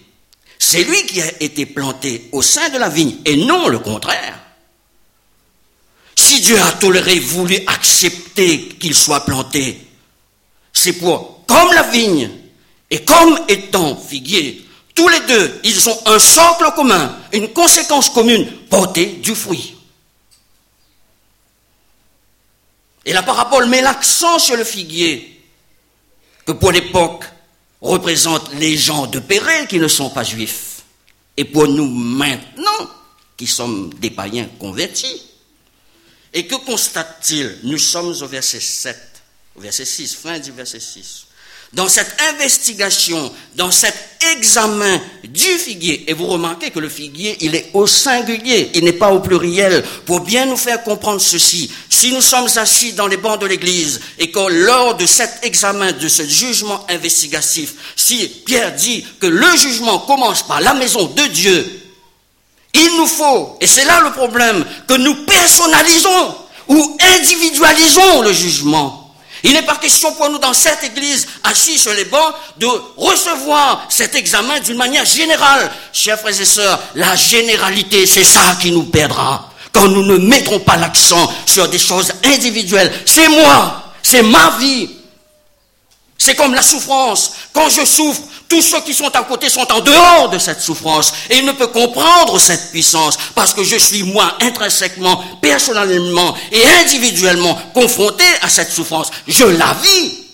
[0.60, 4.40] c'est lui qui a été planté au sein de la vigne et non le contraire.
[6.16, 9.88] Si Dieu a toléré, voulu accepter qu'il soit planté,
[10.74, 12.30] c'est pour, comme la vigne
[12.90, 18.46] et comme étant figuier, tous les deux, ils ont un socle commun, une conséquence commune,
[18.70, 19.76] porter du fruit.
[23.06, 25.44] Et la parabole met l'accent sur le figuier,
[26.46, 27.26] que pour l'époque
[27.82, 30.84] représente les gens de Péré qui ne sont pas juifs,
[31.38, 32.90] et pour nous maintenant,
[33.38, 35.24] qui sommes des païens convertis.
[36.34, 37.60] Et que constate-t-il?
[37.64, 38.98] Nous sommes au verset 7,
[39.56, 41.28] au verset 6, fin du verset 6
[41.74, 43.96] dans cette investigation, dans cet
[44.36, 48.94] examen du figuier, et vous remarquez que le figuier, il est au singulier, il n'est
[48.94, 51.72] pas au pluriel, pour bien nous faire comprendre ceci.
[51.90, 55.94] Si nous sommes assis dans les bancs de l'église et que lors de cet examen,
[55.94, 61.24] de ce jugement investigatif, si Pierre dit que le jugement commence par la maison de
[61.28, 61.82] Dieu,
[62.74, 66.36] il nous faut, et c'est là le problème, que nous personnalisons
[66.68, 69.01] ou individualisons le jugement.
[69.44, 73.86] Il n'est pas question pour nous dans cette église, assis sur les bancs, de recevoir
[73.90, 75.72] cet examen d'une manière générale.
[75.94, 79.50] Chers frères et sœurs, la généralité, c'est ça qui nous perdra.
[79.74, 82.92] Quand nous ne mettrons pas l'accent sur des choses individuelles.
[83.06, 84.90] C'est moi, c'est ma vie.
[86.18, 87.34] C'est comme la souffrance.
[87.52, 91.14] Quand je souffre, tous ceux qui sont à côté sont en dehors de cette souffrance.
[91.30, 96.68] Et ils ne peuvent comprendre cette puissance parce que je suis moi intrinsèquement, personnellement et
[96.84, 99.10] individuellement confronté à cette souffrance.
[99.26, 100.26] Je la vis.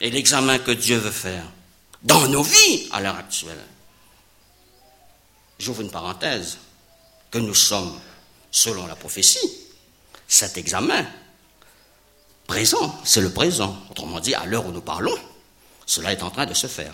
[0.00, 1.42] Et l'examen que Dieu veut faire
[2.04, 3.58] dans nos vies à l'heure actuelle.
[5.58, 6.58] J'ouvre une parenthèse,
[7.32, 7.98] que nous sommes,
[8.52, 9.50] selon la prophétie,
[10.28, 11.04] cet examen
[12.46, 13.76] présent, c'est le présent.
[13.90, 15.18] Autrement dit, à l'heure où nous parlons,
[15.88, 16.92] cela est en train de se faire.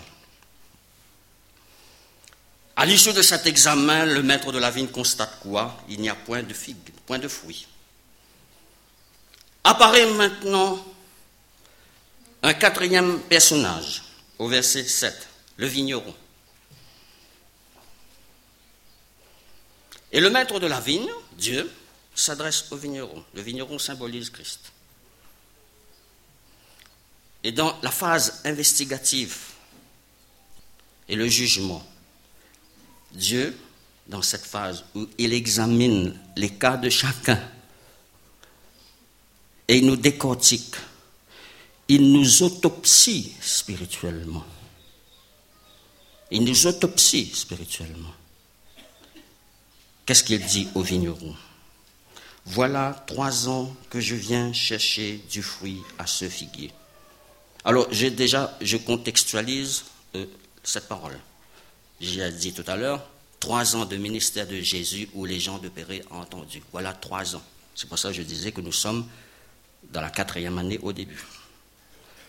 [2.77, 5.77] À l'issue de cet examen, le maître de la vigne constate quoi?
[5.89, 7.67] Il n'y a point de figues, point de fruits.
[9.65, 10.83] Apparaît maintenant
[12.41, 14.01] un quatrième personnage
[14.39, 15.27] au verset 7,
[15.57, 16.15] le vigneron.
[20.13, 21.69] Et le maître de la vigne, Dieu,
[22.15, 23.25] s'adresse au vigneron.
[23.33, 24.71] Le vigneron symbolise Christ.
[27.45, 29.37] Et dans la phase investigative
[31.07, 31.85] et le jugement,
[33.11, 33.55] Dieu,
[34.07, 37.39] dans cette phase où il examine les cas de chacun
[39.67, 40.75] et il nous décortique,
[41.87, 44.43] il nous autopsie spirituellement.
[46.31, 48.13] Il nous autopsie spirituellement.
[50.07, 51.35] Qu'est-ce qu'il dit au vigneron?
[52.47, 56.71] Voilà trois ans que je viens chercher du fruit à ce figuier.
[57.65, 60.27] Alors, déjà, je contextualise euh,
[60.63, 61.17] cette parole.
[61.99, 63.03] J'ai dit tout à l'heure,
[63.39, 66.61] trois ans de ministère de Jésus où les gens de Péré ont entendu.
[66.71, 67.41] Voilà trois ans.
[67.73, 69.07] C'est pour ça que je disais que nous sommes
[69.91, 71.25] dans la quatrième année au début.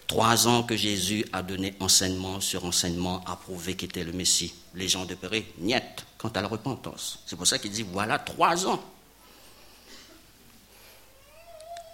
[0.07, 4.55] Trois ans que Jésus a donné enseignement sur enseignement, a prouvé qu'il était le Messie.
[4.75, 7.19] Les gens de Péré, niet, quant à la repentance.
[7.27, 8.83] C'est pour ça qu'il dit, voilà trois ans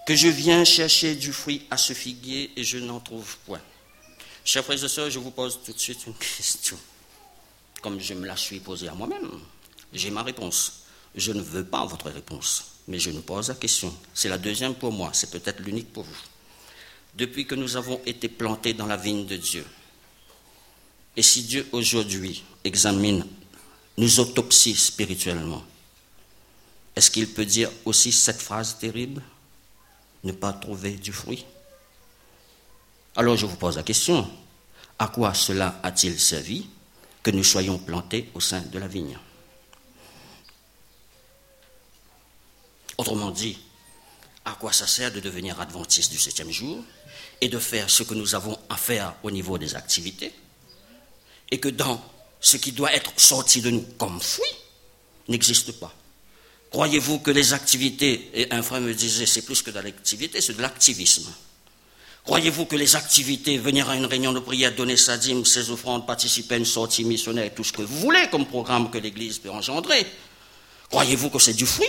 [0.06, 3.60] que je viens chercher du fruit à ce figuier et je n'en trouve point.
[4.44, 6.76] Chers frères et sœurs, je vous pose tout de suite une question.
[7.80, 9.30] Comme je me la suis posée à moi-même,
[9.92, 10.84] j'ai ma réponse.
[11.14, 13.94] Je ne veux pas votre réponse, mais je nous pose la question.
[14.14, 16.22] C'est la deuxième pour moi, c'est peut-être l'unique pour vous.
[17.14, 19.64] Depuis que nous avons été plantés dans la vigne de Dieu,
[21.16, 23.26] et si Dieu aujourd'hui examine,
[23.98, 25.62] nous autopsie spirituellement,
[26.96, 29.22] est-ce qu'il peut dire aussi cette phrase terrible?
[30.24, 31.44] Ne pas trouver du fruit.
[33.16, 34.28] Alors je vous pose la question,
[34.98, 36.66] à quoi cela a-t-il servi
[37.22, 39.18] que nous soyons plantés au sein de la vigne?
[42.96, 43.58] Autrement dit,
[44.44, 46.82] à quoi ça sert de devenir adventiste du septième jour
[47.40, 50.32] et de faire ce que nous avons à faire au niveau des activités
[51.50, 52.02] et que dans
[52.40, 54.46] ce qui doit être sorti de nous comme fruit
[55.28, 55.94] n'existe pas?
[56.72, 60.56] Croyez-vous que les activités, et un frère me disait, c'est plus que de l'activité, c'est
[60.56, 61.30] de l'activisme.
[62.24, 66.06] Croyez-vous que les activités, venir à une réunion de prière, donner sa dîme, ses offrandes,
[66.06, 69.50] participer à une sortie missionnaire, tout ce que vous voulez comme programme que l'Église peut
[69.50, 70.06] engendrer,
[70.88, 71.86] croyez-vous que c'est du fruit?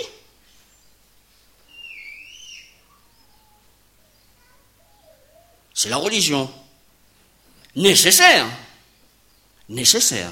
[5.74, 6.52] C'est la religion.
[7.78, 8.48] Nécessaire.
[9.70, 10.32] Nécessaire.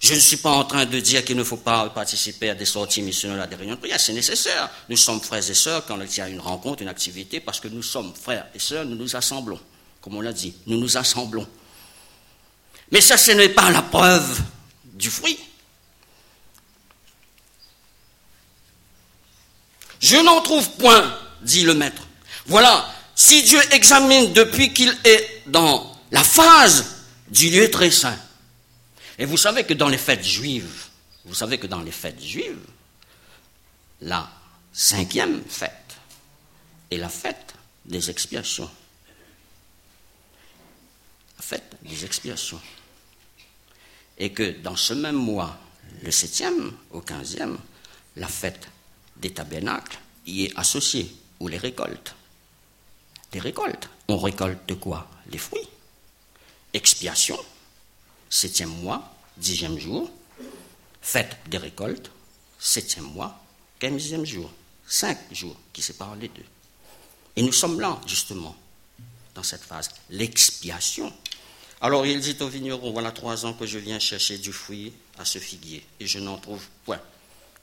[0.00, 2.64] Je ne suis pas en train de dire qu'il ne faut pas participer à des
[2.64, 4.00] sorties missionnaires, à des réunions de prière.
[4.00, 4.70] C'est nécessaire.
[4.88, 7.68] Nous sommes frères et sœurs quand il y a une rencontre, une activité, parce que
[7.68, 9.60] nous sommes frères et sœurs, nous nous assemblons.
[10.00, 11.46] Comme on l'a dit, nous nous assemblons.
[12.90, 14.40] Mais ça, ce n'est pas la preuve
[14.84, 15.38] du fruit.
[20.00, 22.02] Je n'en trouve point, dit le maître.
[22.46, 28.18] Voilà, si Dieu examine depuis qu'il est dans la phase du lieu très saint,
[29.20, 30.86] et vous savez que dans les fêtes juives,
[31.26, 32.64] vous savez que dans les fêtes juives,
[34.00, 34.26] la
[34.72, 35.94] cinquième fête
[36.90, 37.54] est la fête
[37.84, 38.70] des expiations.
[41.36, 42.62] La fête des expiations.
[44.16, 45.54] Et que dans ce même mois,
[46.02, 47.58] le septième au quinzième,
[48.16, 48.68] la fête
[49.18, 52.14] des tabernacles y est associée, ou les récoltes.
[53.34, 53.90] Les récoltes.
[54.08, 55.10] On récolte quoi?
[55.30, 55.68] Les fruits.
[56.72, 57.38] Expiation,
[58.30, 60.10] septième mois, dixième jour,
[61.02, 62.10] fête des récoltes,
[62.58, 63.42] septième mois,
[63.78, 64.50] quinzième jour,
[64.86, 66.44] cinq jours qui séparent les deux.
[67.36, 68.56] Et nous sommes là, justement,
[69.34, 71.12] dans cette phase, l'expiation.
[71.80, 75.24] Alors il dit au vigneron, voilà trois ans que je viens chercher du fruit à
[75.24, 77.00] ce figuier, et je n'en trouve point.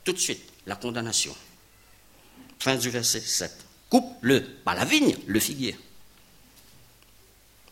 [0.04, 1.34] Tout de suite, la condamnation.
[2.58, 3.52] Fin du verset 7.
[3.88, 5.78] Coupe-le, pas la vigne, le figuier.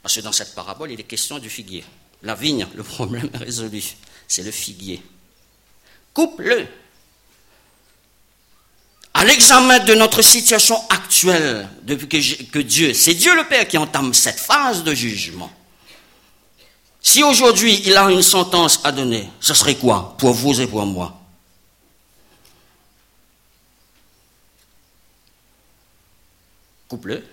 [0.02, 1.85] Parce que dans cette parabole, il est question du figuier.
[2.22, 3.83] La vigne, le problème est résolu.
[4.26, 5.02] C'est le figuier.
[6.12, 6.66] Coupe-le.
[9.14, 13.79] À l'examen de notre situation actuelle, depuis que, que Dieu, c'est Dieu le Père qui
[13.79, 15.50] entame cette phase de jugement.
[17.00, 20.85] Si aujourd'hui il a une sentence à donner, ce serait quoi pour vous et pour
[20.85, 21.18] moi?
[26.88, 27.24] Coupe-le.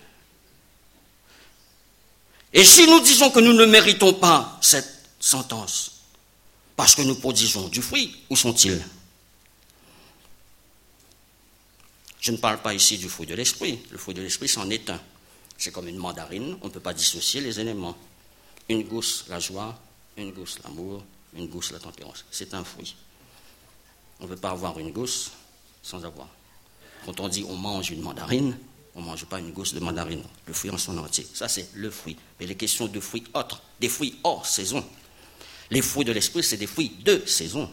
[2.54, 6.02] Et si nous disons que nous ne méritons pas cette sentence,
[6.76, 8.82] parce que nous produisons du fruit, où sont-ils?
[12.20, 13.80] Je ne parle pas ici du fruit de l'esprit.
[13.92, 15.02] Le fruit de l'esprit, c'en est un.
[15.58, 17.98] C'est comme une mandarine, on ne peut pas dissocier les éléments.
[18.70, 19.78] Une gousse, la joie,
[20.16, 21.04] une gousse, l'amour,
[21.36, 22.24] une gousse, la tempérance.
[22.32, 22.96] C'est un fruit.
[24.20, 25.32] On ne peut pas avoir une gousse
[25.82, 26.30] sans avoir.
[27.06, 28.58] Quand on dit on mange une mandarine,
[28.96, 31.28] on ne mange pas une gousse de mandarine, le fruit en son entier.
[31.34, 32.16] Ça, c'est le fruit.
[32.40, 34.86] Mais les questions de fruits autres, des fruits hors saison.
[35.72, 37.70] Les fruits de l'esprit, c'est des fruits de saison.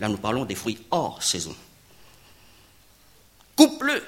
[0.00, 1.54] Là, nous parlons des fruits hors saison.
[3.56, 4.02] Coupe-le.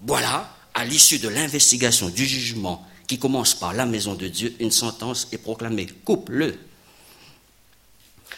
[0.00, 4.70] Voilà, à l'issue de l'investigation, du jugement, qui commence par la maison de Dieu, une
[4.70, 5.86] sentence est proclamée.
[5.86, 6.58] Coupe-le.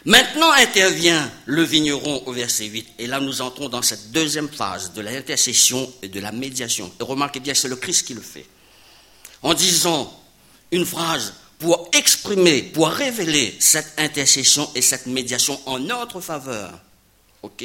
[0.07, 4.92] Maintenant intervient le vigneron au verset 8, et là nous entrons dans cette deuxième phase
[4.92, 6.92] de l'intercession et de la médiation.
[7.01, 8.47] Et remarquez bien, c'est le Christ qui le fait.
[9.43, 10.16] En disant
[10.70, 16.80] une phrase pour exprimer, pour révéler cette intercession et cette médiation en notre faveur.
[17.43, 17.64] OK?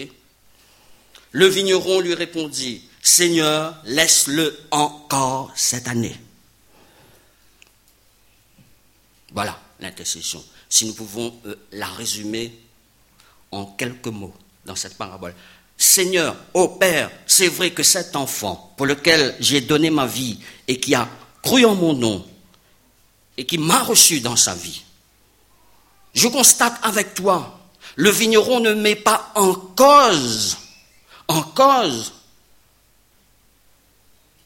[1.34, 6.20] Le vigneron lui répondit, Seigneur, laisse-le encore cette année.
[9.32, 12.58] Voilà l'intercession si nous pouvons euh, la résumer
[13.52, 14.34] en quelques mots
[14.66, 15.36] dans cette parabole.
[15.78, 20.80] Seigneur, ô Père, c'est vrai que cet enfant pour lequel j'ai donné ma vie et
[20.80, 21.10] qui a
[21.44, 22.26] cru en mon nom,
[23.36, 24.84] et qui m'a reçu dans sa vie.
[26.14, 27.60] Je constate avec toi,
[27.96, 30.58] le vigneron ne met pas en cause,
[31.28, 32.14] en cause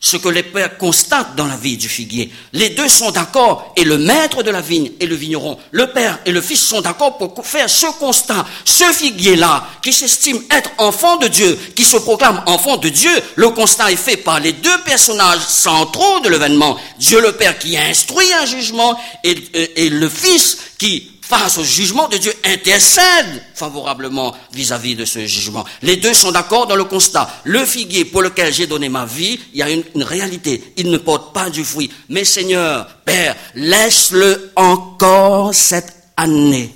[0.05, 2.31] ce que les pères constatent dans la vie du figuier.
[2.53, 6.19] Les deux sont d'accord, et le maître de la vigne et le vigneron, le père
[6.27, 8.45] et le fils sont d'accord pour faire ce constat.
[8.65, 13.49] Ce figuier-là, qui s'estime être enfant de Dieu, qui se proclame enfant de Dieu, le
[13.49, 16.77] constat est fait par les deux personnages centraux de l'événement.
[16.99, 19.35] Dieu le Père qui instruit un jugement et,
[19.75, 25.65] et le Fils qui face au jugement de Dieu, intercède favorablement vis-à-vis de ce jugement.
[25.81, 27.27] Les deux sont d'accord dans le constat.
[27.43, 30.73] Le figuier pour lequel j'ai donné ma vie, il y a une, une, réalité.
[30.77, 31.91] Il ne porte pas du fruit.
[32.09, 36.75] Mais Seigneur, Père, laisse-le encore cette année.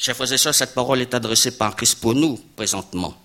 [0.00, 3.16] Chers frères et sœurs, cette parole est adressée par Christ pour nous présentement.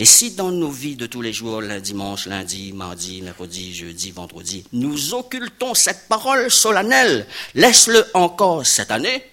[0.00, 4.12] Et si dans nos vies de tous les jours, lundi, dimanche, lundi, mardi, mercredi, jeudi,
[4.12, 7.26] vendredi, nous occultons cette parole solennelle,
[7.56, 9.28] laisse-le encore cette année,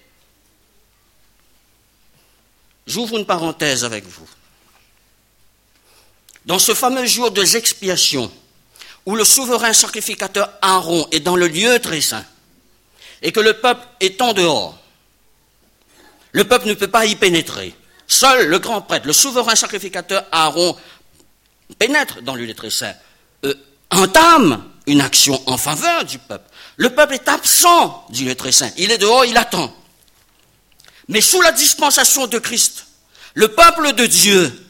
[2.87, 4.27] j'ouvre une parenthèse avec vous.
[6.47, 8.31] Dans ce fameux jour de expiations,
[9.05, 12.25] où le souverain sacrificateur Aaron est dans le lieu très saint,
[13.21, 14.79] et que le peuple est en dehors,
[16.31, 17.75] le peuple ne peut pas y pénétrer.
[18.07, 20.75] Seul le grand prêtre, le souverain sacrificateur Aaron,
[21.79, 22.93] pénètre dans le très saint,
[23.43, 23.53] euh,
[23.89, 26.49] entame une action en faveur du peuple.
[26.77, 28.69] Le peuple est absent du lieu très saint.
[28.77, 29.73] Il est dehors, il attend.
[31.07, 32.87] Mais sous la dispensation de Christ,
[33.33, 34.67] le peuple de Dieu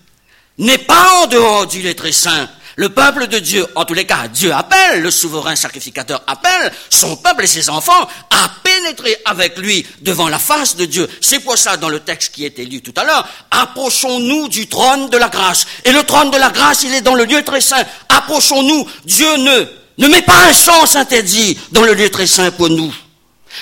[0.57, 4.05] n'est pas en dehors du lieu très saint, le peuple de Dieu, en tous les
[4.05, 8.49] cas, Dieu appelle, le souverain sacrificateur appelle son peuple et ses enfants à
[8.85, 11.09] pénétrer avec lui devant la face de Dieu.
[11.21, 15.09] C'est pour ça, dans le texte qui était lu tout à l'heure, approchons-nous du trône
[15.09, 15.65] de la grâce.
[15.83, 17.83] Et le trône de la grâce, il est dans le lieu très saint.
[18.09, 18.87] Approchons-nous.
[19.05, 19.65] Dieu ne,
[19.97, 22.93] ne met pas un sens interdit dans le lieu très saint pour nous.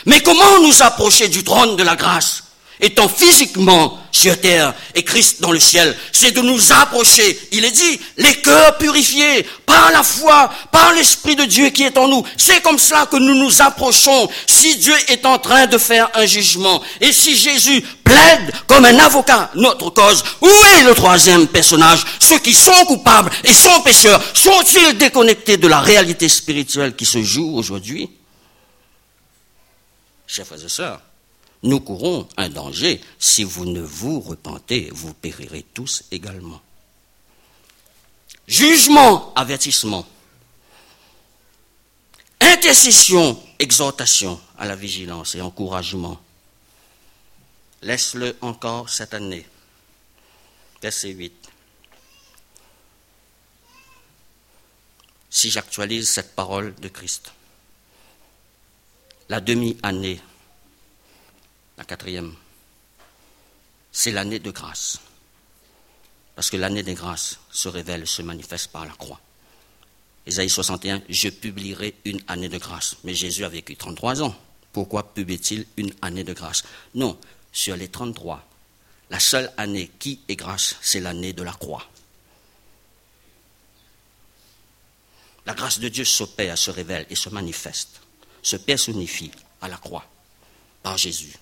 [0.05, 2.43] Mais comment nous approcher du trône de la grâce?
[2.80, 7.71] Étant physiquement sur terre et Christ dans le ciel, c'est de nous approcher, il est
[7.71, 12.24] dit, les cœurs purifiés par la foi, par l'Esprit de Dieu qui est en nous.
[12.38, 16.26] C'est comme cela que nous nous approchons si Dieu est en train de faire un
[16.26, 16.82] jugement.
[17.01, 22.03] Et si Jésus plaide comme un avocat notre cause, où est le troisième personnage?
[22.19, 27.21] Ceux qui sont coupables et sont pécheurs, sont-ils déconnectés de la réalité spirituelle qui se
[27.24, 28.09] joue aujourd'hui?
[30.28, 31.01] Chers frères et sœurs,
[31.64, 33.01] nous courons un danger.
[33.18, 36.61] Si vous ne vous repentez, vous périrez tous également.
[38.47, 40.05] Jugement, avertissement.
[42.41, 46.20] Intercession, exhortation à la vigilance et encouragement.
[47.82, 49.47] Laisse-le encore cette année.
[50.82, 51.34] Verset 8.
[55.30, 57.32] Si j'actualise cette parole de Christ,
[59.30, 60.20] la demi-année
[61.84, 62.34] la quatrième,
[63.92, 65.00] c'est l'année de grâce.
[66.34, 69.20] Parce que l'année des grâces se révèle, se manifeste par la croix.
[70.26, 72.96] Ésaïe 61, je publierai une année de grâce.
[73.04, 74.34] Mais Jésus a vécu 33 ans.
[74.72, 76.64] Pourquoi publie-t-il une année de grâce?
[76.96, 77.20] Non,
[77.52, 78.48] sur les 33,
[79.10, 81.86] la seule année qui est grâce, c'est l'année de la croix.
[85.46, 88.00] La grâce de Dieu s'opère, se révèle et se manifeste,
[88.42, 89.32] se personnifie
[89.62, 90.06] à la croix
[90.82, 91.34] par Jésus.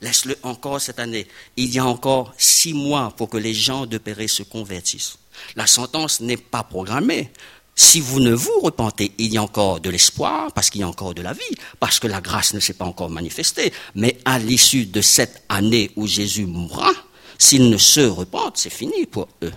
[0.00, 1.26] Laisse-le encore cette année.
[1.56, 5.18] Il y a encore six mois pour que les gens de Péré se convertissent.
[5.54, 7.30] La sentence n'est pas programmée.
[7.74, 10.88] Si vous ne vous repentez, il y a encore de l'espoir, parce qu'il y a
[10.88, 13.72] encore de la vie, parce que la grâce ne s'est pas encore manifestée.
[13.94, 16.90] Mais à l'issue de cette année où Jésus mourra,
[17.38, 19.52] s'ils ne se repentent, c'est fini pour eux.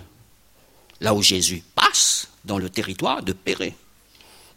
[1.00, 3.74] Là où Jésus passe, dans le territoire de Péré.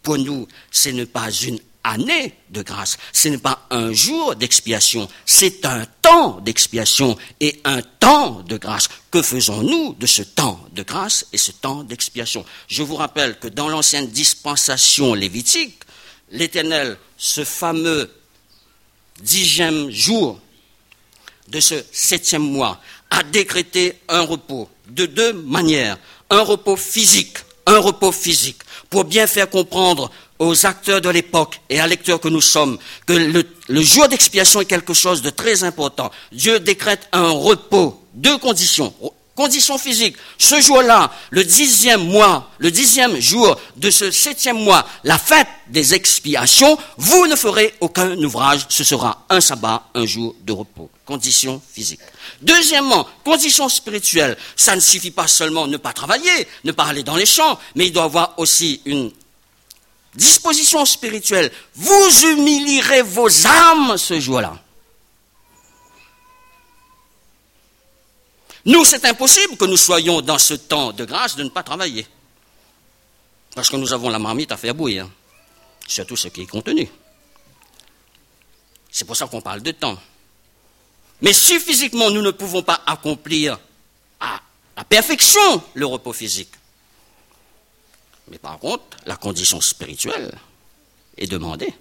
[0.02, 2.98] Pour nous, ce n'est pas une année de grâce.
[3.12, 8.90] Ce n'est pas un jour d'expiation, c'est un temps d'expiation et un temps de grâce.
[9.12, 12.46] Que faisons-nous de ce temps de grâce et ce temps d'expiation?
[12.68, 15.80] Je vous rappelle que dans l'ancienne dispensation lévitique,
[16.32, 18.12] l'Éternel, ce fameux
[19.22, 20.40] dixième jour
[21.48, 25.98] de ce septième mois, a décrété un repos de deux manières.
[26.30, 30.10] Un repos physique, un repos physique, pour bien faire comprendre
[30.44, 34.66] aux acteurs de l'époque et à lecteurs que nous sommes que le, jour d'expiation est
[34.66, 36.12] quelque chose de très important.
[36.32, 38.94] Dieu décrète un repos, deux conditions.
[39.36, 40.16] Condition physique.
[40.38, 45.96] Ce jour-là, le dixième mois, le dixième jour de ce septième mois, la fête des
[45.96, 48.68] expiations, vous ne ferez aucun ouvrage.
[48.70, 50.92] Ce sera un sabbat, un jour de repos.
[51.04, 52.02] Condition physique.
[52.44, 54.38] Deuxièmement, condition spirituelle.
[54.56, 57.88] Ça ne suffit pas seulement ne pas travailler, ne pas aller dans les champs, mais
[57.88, 59.10] il doit avoir aussi une
[60.16, 61.52] disposition spirituelle.
[61.76, 64.60] Vous humilierez vos âmes ce jour-là.
[68.66, 72.08] Nous, c'est impossible que nous soyons dans ce temps de grâce de ne pas travailler.
[73.56, 75.10] Parce que nous avons la marmite à faire bouillir.
[75.86, 76.90] Surtout ce qui est contenu.
[78.90, 79.98] C'est pour ça qu'on parle de temps.
[81.22, 83.60] Mais si physiquement nous ne pouvons pas accomplir
[84.20, 84.40] à
[84.78, 86.52] la perfection le repos physique,
[88.30, 90.38] mais par contre, la condition spirituelle
[91.18, 91.74] est demandée.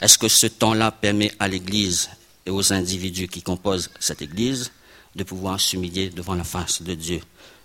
[0.00, 2.10] Est-ce que ce temps-là permet à l'Église
[2.46, 4.72] et aux individus qui composent cette Église
[5.14, 7.20] de pouvoir s'humilier devant la face de Dieu?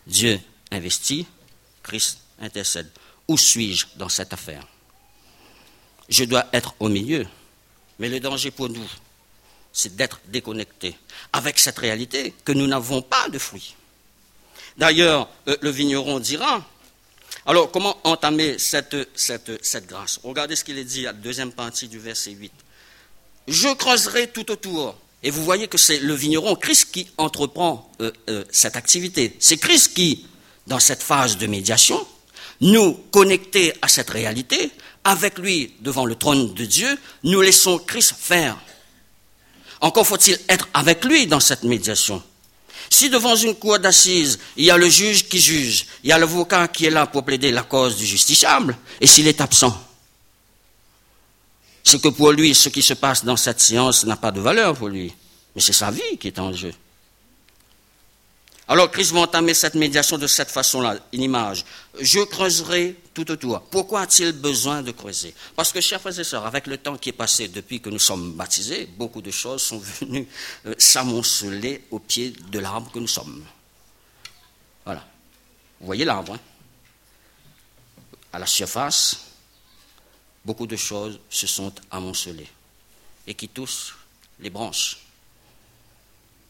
[0.05, 0.39] Dieu
[0.71, 1.25] investit,
[1.83, 2.91] Christ intercède.
[3.27, 4.67] Où suis-je dans cette affaire?
[6.09, 7.25] Je dois être au milieu,
[7.97, 8.87] mais le danger pour nous,
[9.71, 10.95] c'est d'être déconnecté
[11.33, 13.75] avec cette réalité que nous n'avons pas de fruits.
[14.77, 16.63] D'ailleurs, euh, le vigneron dira,
[17.45, 18.95] alors comment entamer cette,
[19.87, 20.19] grâce?
[20.23, 22.51] Regardez ce qu'il est dit à la deuxième partie du verset 8.
[23.47, 28.11] Je creuserai tout autour et vous voyez que c'est le vigneron, Christ, qui entreprend euh,
[28.29, 29.35] euh, cette activité.
[29.39, 30.25] C'est Christ qui,
[30.65, 32.05] dans cette phase de médiation,
[32.61, 34.71] nous connecter à cette réalité,
[35.03, 38.57] avec lui devant le trône de Dieu, nous laissons Christ faire.
[39.81, 42.23] Encore faut-il être avec lui dans cette médiation.
[42.95, 46.17] Si devant une cour d'assises, il y a le juge qui juge, il y a
[46.17, 49.77] l'avocat qui est là pour plaider la cause du justiciable, et s'il est absent,
[51.83, 54.77] c'est que pour lui, ce qui se passe dans cette séance n'a pas de valeur
[54.77, 55.13] pour lui.
[55.53, 56.73] Mais c'est sa vie qui est en jeu.
[58.65, 61.65] Alors Christ va entamer cette médiation de cette façon-là, une image.
[61.99, 63.61] Je creuserai tout autour.
[63.61, 65.33] Pourquoi a-t-il besoin de creuser?
[65.55, 67.97] Parce que, chers frères et sœurs, avec le temps qui est passé depuis que nous
[67.97, 70.27] sommes baptisés, beaucoup de choses sont venues
[70.67, 73.43] euh, s'amonceler au pied de l'arbre que nous sommes.
[74.83, 75.07] Voilà.
[75.79, 76.39] Vous voyez l'arbre hein?
[78.33, 79.21] À la surface,
[80.43, 82.49] beaucoup de choses se sont amoncelées
[83.25, 83.95] et qui touchent
[84.41, 84.97] les branches.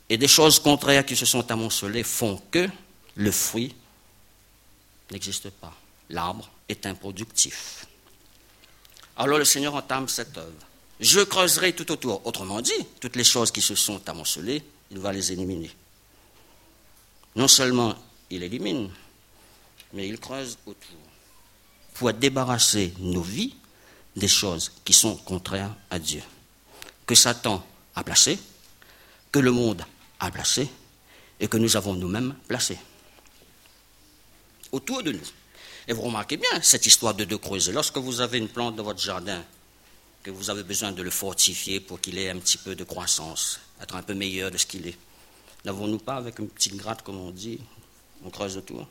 [0.09, 2.67] Et des choses contraires qui se sont amoncelées font que
[3.15, 3.75] le fruit
[5.11, 5.73] n'existe pas.
[6.09, 7.87] L'arbre est improductif.
[9.17, 10.51] Alors le Seigneur entame cette œuvre.
[10.99, 12.25] Je creuserai tout autour.
[12.25, 15.71] Autrement dit, toutes les choses qui se sont amoncelées, il va les éliminer.
[17.35, 17.95] Non seulement
[18.29, 18.89] il élimine,
[19.93, 20.97] mais il creuse autour
[21.93, 23.55] pour débarrasser nos vies
[24.15, 26.21] des choses qui sont contraires à Dieu,
[27.05, 28.39] que Satan a placées,
[29.31, 29.85] que le monde
[30.19, 30.69] a placées
[31.39, 32.79] et que nous avons nous-mêmes placées
[34.71, 35.27] autour de nous.
[35.87, 37.71] Et vous remarquez bien cette histoire de deux creuser.
[37.71, 39.43] Lorsque vous avez une plante dans votre jardin,
[40.23, 43.59] que vous avez besoin de le fortifier pour qu'il ait un petit peu de croissance,
[43.79, 44.97] être un peu meilleur de ce qu'il est,
[45.65, 47.59] n'avons-nous pas avec une petite gratte, comme on dit,
[48.23, 48.87] on creuse autour?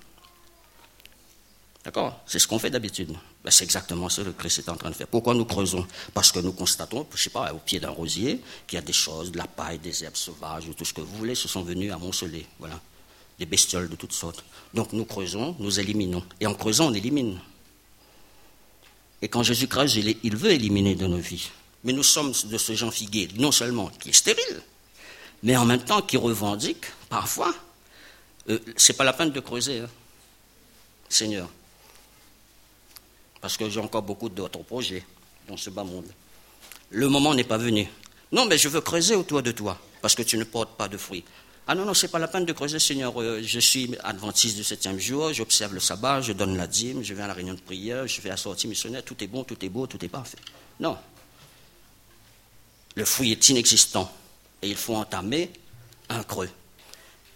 [1.84, 2.20] D'accord?
[2.24, 3.12] C'est ce qu'on fait d'habitude.
[3.42, 5.08] Ben, c'est exactement ce que le Christ est en train de faire.
[5.08, 5.86] Pourquoi nous creusons?
[6.14, 8.82] Parce que nous constatons, je ne sais pas, au pied d'un rosier, qu'il y a
[8.82, 11.62] des choses, de la paille, des herbes sauvages, tout ce que vous voulez, se sont
[11.62, 12.46] venus amonceler.
[12.58, 12.80] Voilà.
[13.38, 14.44] Des bestioles de toutes sortes.
[14.72, 16.24] Donc nous creusons, nous éliminons.
[16.40, 17.40] Et en creusant, on élimine.
[19.22, 21.50] Et quand Jésus creuse, il, veut éliminer de nos vies.
[21.82, 24.62] Mais nous sommes de ce genre figuier, non seulement qui est stérile,
[25.42, 27.54] mais en même temps qui revendique, parfois,
[28.48, 29.90] euh, c'est pas la peine de creuser, hein.
[31.08, 31.48] Seigneur
[33.44, 35.04] parce que j'ai encore beaucoup d'autres projets
[35.46, 36.06] dans ce bas monde.
[36.88, 37.86] Le moment n'est pas venu.
[38.32, 40.96] Non, mais je veux creuser autour de toi, parce que tu ne portes pas de
[40.96, 41.24] fruits.
[41.66, 43.20] Ah non, non, c'est pas la peine de creuser, Seigneur.
[43.20, 47.14] Euh, je suis adventiste du septième jour, j'observe le sabbat, je donne la dîme, je
[47.14, 49.62] vais à la réunion de prière, je fais la sortie missionnaire, tout est bon, tout
[49.64, 50.38] est beau, tout est parfait.
[50.80, 50.98] Non.
[52.94, 54.12] Le fruit est inexistant
[54.60, 55.50] et il faut entamer
[56.10, 56.50] un creux.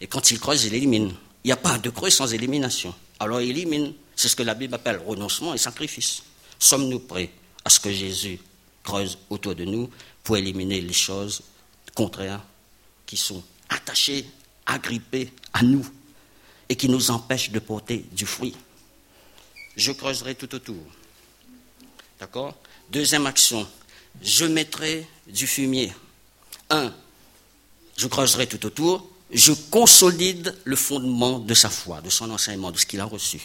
[0.01, 1.15] Et quand il creuse, il élimine.
[1.45, 2.95] Il n'y a pas de creux sans élimination.
[3.19, 6.25] Alors il élimine c'est ce que la Bible appelle renoncement et sacrifice.
[6.59, 7.31] Sommes-nous prêts
[7.65, 8.41] à ce que Jésus
[8.83, 9.89] creuse autour de nous
[10.25, 11.41] pour éliminer les choses
[11.95, 12.43] contraires
[13.07, 14.27] qui sont attachées,
[14.67, 15.87] agrippées à nous
[16.69, 18.55] et qui nous empêchent de porter du fruit
[19.77, 20.83] Je creuserai tout autour.
[22.21, 22.55] D'accord?
[22.91, 23.67] Deuxième action,
[24.23, 25.93] je mettrai du fumier.
[26.71, 26.93] Un,
[27.97, 32.79] je creuserai tout autour, je consolide le fondement de sa foi, de son enseignement, de
[32.79, 33.41] ce qu'il a reçu.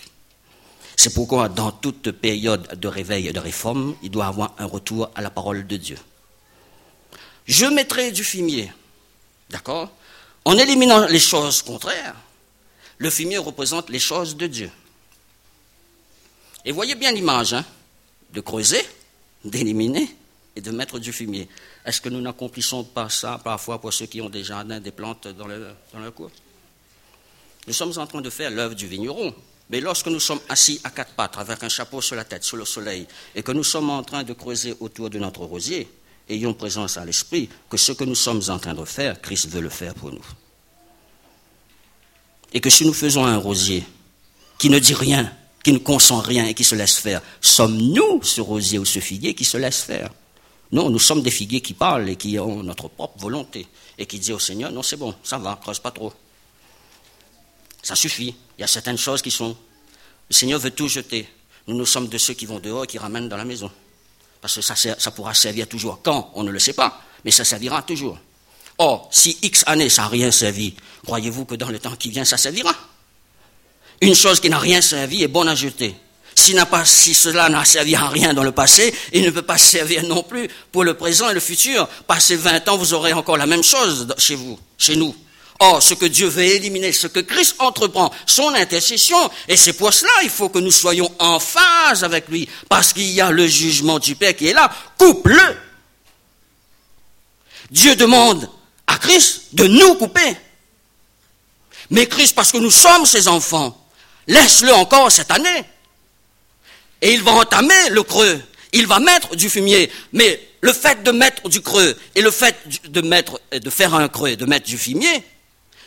[0.96, 5.10] C'est pourquoi, dans toute période de réveil et de réforme, il doit avoir un retour
[5.16, 5.98] à la parole de Dieu.
[7.46, 8.72] Je mettrai du fumier,
[9.50, 9.92] d'accord?
[10.46, 12.16] En éliminant les choses contraires,
[12.98, 14.72] Le fumier représente les choses de Dieu.
[16.64, 17.66] Et voyez bien l'image, hein,
[18.32, 18.82] de creuser,
[19.44, 20.08] d'éliminer
[20.56, 21.50] et de mettre du fumier.
[21.86, 25.28] Est-ce que nous n'accomplissons pas ça parfois pour ceux qui ont des jardins, des plantes
[25.28, 26.32] dans leur, dans leur cour
[27.68, 29.36] Nous sommes en train de faire l'œuvre du vigneron.
[29.70, 32.56] Mais lorsque nous sommes assis à quatre pattes, avec un chapeau sur la tête, sous
[32.56, 35.90] le soleil, et que nous sommes en train de creuser autour de notre rosier,
[36.30, 39.62] ayons présence à l'esprit que ce que nous sommes en train de faire, Christ veut
[39.62, 40.26] le faire pour nous.
[42.54, 43.84] Et que si nous faisons un rosier
[44.58, 45.32] qui ne dit rien,
[45.64, 49.34] qui ne consent rien et qui se laisse faire, sommes-nous ce rosier ou ce figuier
[49.34, 50.10] qui se laisse faire?
[50.72, 53.68] Non, nous sommes des figuiers qui parlent et qui ont notre propre volonté
[53.98, 56.14] et qui disent au Seigneur, non c'est bon, ça va, creuse pas trop.
[57.84, 58.34] Ça suffit.
[58.58, 59.56] Il y a certaines choses qui sont...
[60.30, 61.28] Le Seigneur veut tout jeter.
[61.68, 63.70] Nous, nous sommes de ceux qui vont dehors et qui ramènent dans la maison.
[64.44, 66.02] Parce que ça, pourra servir toujours.
[66.04, 66.30] Quand?
[66.36, 68.18] On ne le sait pas, mais ça servira toujours.
[68.78, 70.76] Or, si X années, ça n'a rien servi,
[71.06, 72.76] croyez-vous que dans le temps qui vient, ça servira?
[74.02, 75.96] Une chose qui n'a rien servi est bonne à jeter.
[76.36, 80.24] Si cela n'a servi à rien dans le passé, il ne peut pas servir non
[80.24, 81.88] plus pour le présent et le futur.
[82.06, 85.16] Passé 20 ans, vous aurez encore la même chose chez vous, chez nous.
[85.60, 89.94] Or, ce que Dieu veut éliminer, ce que Christ entreprend, son intercession, et c'est pour
[89.94, 93.48] cela il faut que nous soyons en phase avec lui, parce qu'il y a le
[93.48, 95.58] jugement du Père qui est là, coupe-le.
[97.70, 98.50] Dieu demande
[98.88, 100.38] à Christ de nous couper.
[101.90, 103.80] Mais Christ, parce que nous sommes ses enfants,
[104.28, 105.64] laisse-le encore cette année.
[107.02, 108.42] Et il va entamer le creux.
[108.72, 109.92] Il va mettre du fumier.
[110.14, 112.56] Mais le fait de mettre du creux et le fait
[112.90, 115.24] de, mettre, de faire un creux et de mettre du fumier,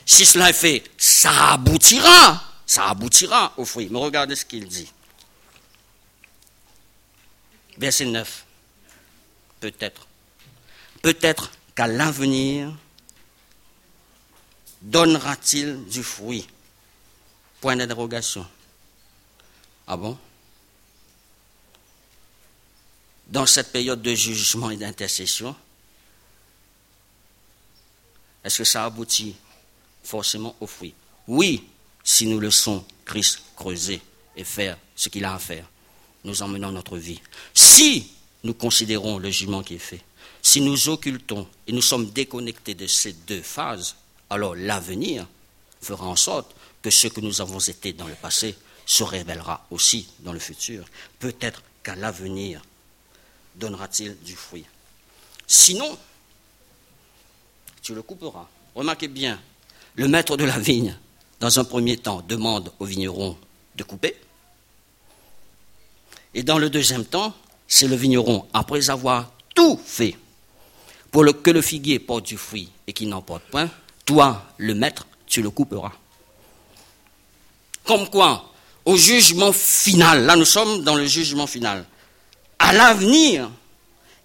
[0.07, 3.89] si cela est fait, ça aboutira, ça aboutira au fruit.
[3.91, 4.91] Mais regardez ce qu'il dit.
[7.77, 8.47] Verset 9.
[9.59, 10.07] Peut-être.
[11.03, 12.73] Peut-être qu'à l'avenir,
[14.81, 16.47] donnera-t-il du fruit
[17.61, 18.47] Point d'interrogation.
[19.89, 20.17] Ah bon?
[23.27, 25.57] Dans cette période de jugement et d'intercession,
[28.45, 29.35] est-ce que ça aboutit
[30.07, 30.95] forcément au fruit.
[31.27, 31.65] Oui,
[32.03, 34.01] si nous laissons Christ creuser
[34.37, 35.69] et faire ce qu'il a à faire,
[36.25, 37.21] nous emmenons notre vie.
[37.53, 38.11] Si
[38.45, 40.01] nous considérons le jugement qui est fait,
[40.41, 43.97] si nous occultons et nous sommes déconnectés de ces deux phases,
[44.31, 45.27] alors l'avenir
[45.81, 48.55] fera en sorte que ce que nous avons été dans le passé
[48.87, 50.85] se révélera aussi dans le futur.
[51.19, 52.63] Peut-être qu'à l'avenir
[53.57, 54.65] donnera-t-il du fruit.
[55.47, 55.99] Sinon,
[57.83, 58.49] tu le couperas.
[58.75, 59.41] Remarquez bien,
[59.97, 60.97] le maître de la vigne,
[61.40, 63.36] dans un premier temps, demande au vigneron
[63.74, 64.14] de couper.
[66.34, 67.34] Et dans le deuxième temps,
[67.66, 70.16] c'est le vigneron, après avoir tout fait
[71.11, 73.70] pour que le figuier porte du fruit et qu'il n'en porte point,
[74.05, 75.92] toi, le maître, tu le couperas.
[77.84, 78.53] Comme quoi,
[78.84, 81.86] au jugement final, là nous sommes dans le jugement final,
[82.59, 83.51] à l'avenir,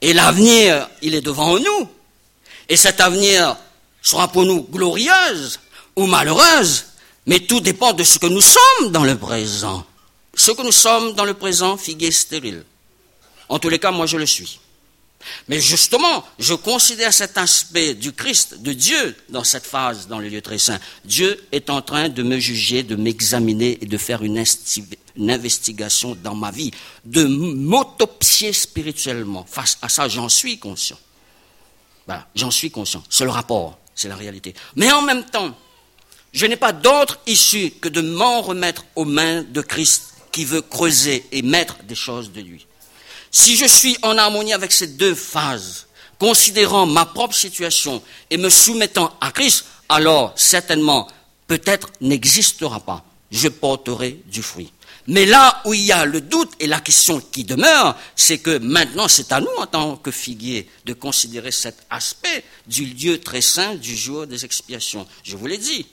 [0.02, 1.90] et l'avenir, il est devant nous,
[2.68, 3.56] et cet avenir
[4.02, 5.60] sera pour nous glorieuse
[5.96, 6.86] ou malheureuse,
[7.26, 9.86] mais tout dépend de ce que nous sommes dans le présent.
[10.34, 12.64] Ce que nous sommes dans le présent, figuier stérile.
[13.50, 14.60] En tous les cas, moi je le suis.
[15.48, 20.30] Mais justement, je considère cet aspect du Christ, de Dieu, dans cette phase, dans le
[20.30, 20.80] lieu très saint.
[21.06, 24.44] Dieu est en train de me juger, de m'examiner et de faire une,
[25.30, 26.72] investigation dans ma vie,
[27.06, 29.46] de m'autopsier spirituellement.
[29.50, 30.98] Face à ça, j'en suis conscient.
[32.08, 33.04] Voilà, j'en suis conscient.
[33.10, 33.78] C'est le rapport.
[34.02, 34.56] C'est la réalité.
[34.76, 35.56] Mais en même temps,
[36.34, 40.64] je n'ai pas d'autre issue que de m'en remettre aux mains de Christ qui veut
[40.64, 42.66] creuser et mettre des choses de lui.
[43.30, 45.86] Si je suis en harmonie avec ces deux phases,
[46.18, 51.08] considérant ma propre situation et me soumettant à Christ, alors certainement,
[51.46, 53.06] peut-être n'existera pas.
[53.30, 54.72] Je porterai du fruit.
[55.08, 58.58] Mais là où il y a le doute et la question qui demeure, c'est que
[58.60, 63.42] maintenant c'est à nous en tant que figuier de considérer cet aspect du lieu très
[63.42, 65.08] saint du jour des expiations.
[65.24, 65.88] Je vous l'ai dit.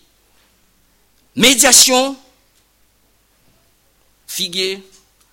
[1.37, 2.17] Médiation,
[4.27, 4.83] figuier,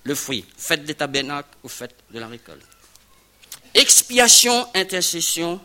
[0.04, 0.46] le fruit.
[0.58, 2.66] Fête des tabernacles ou fête de la récolte.
[3.74, 5.60] Expiation, intercession,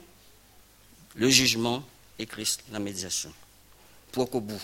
[1.14, 1.84] le jugement
[2.18, 3.32] et Christ, la médiation.
[4.11, 4.61] Pour qu'au bout,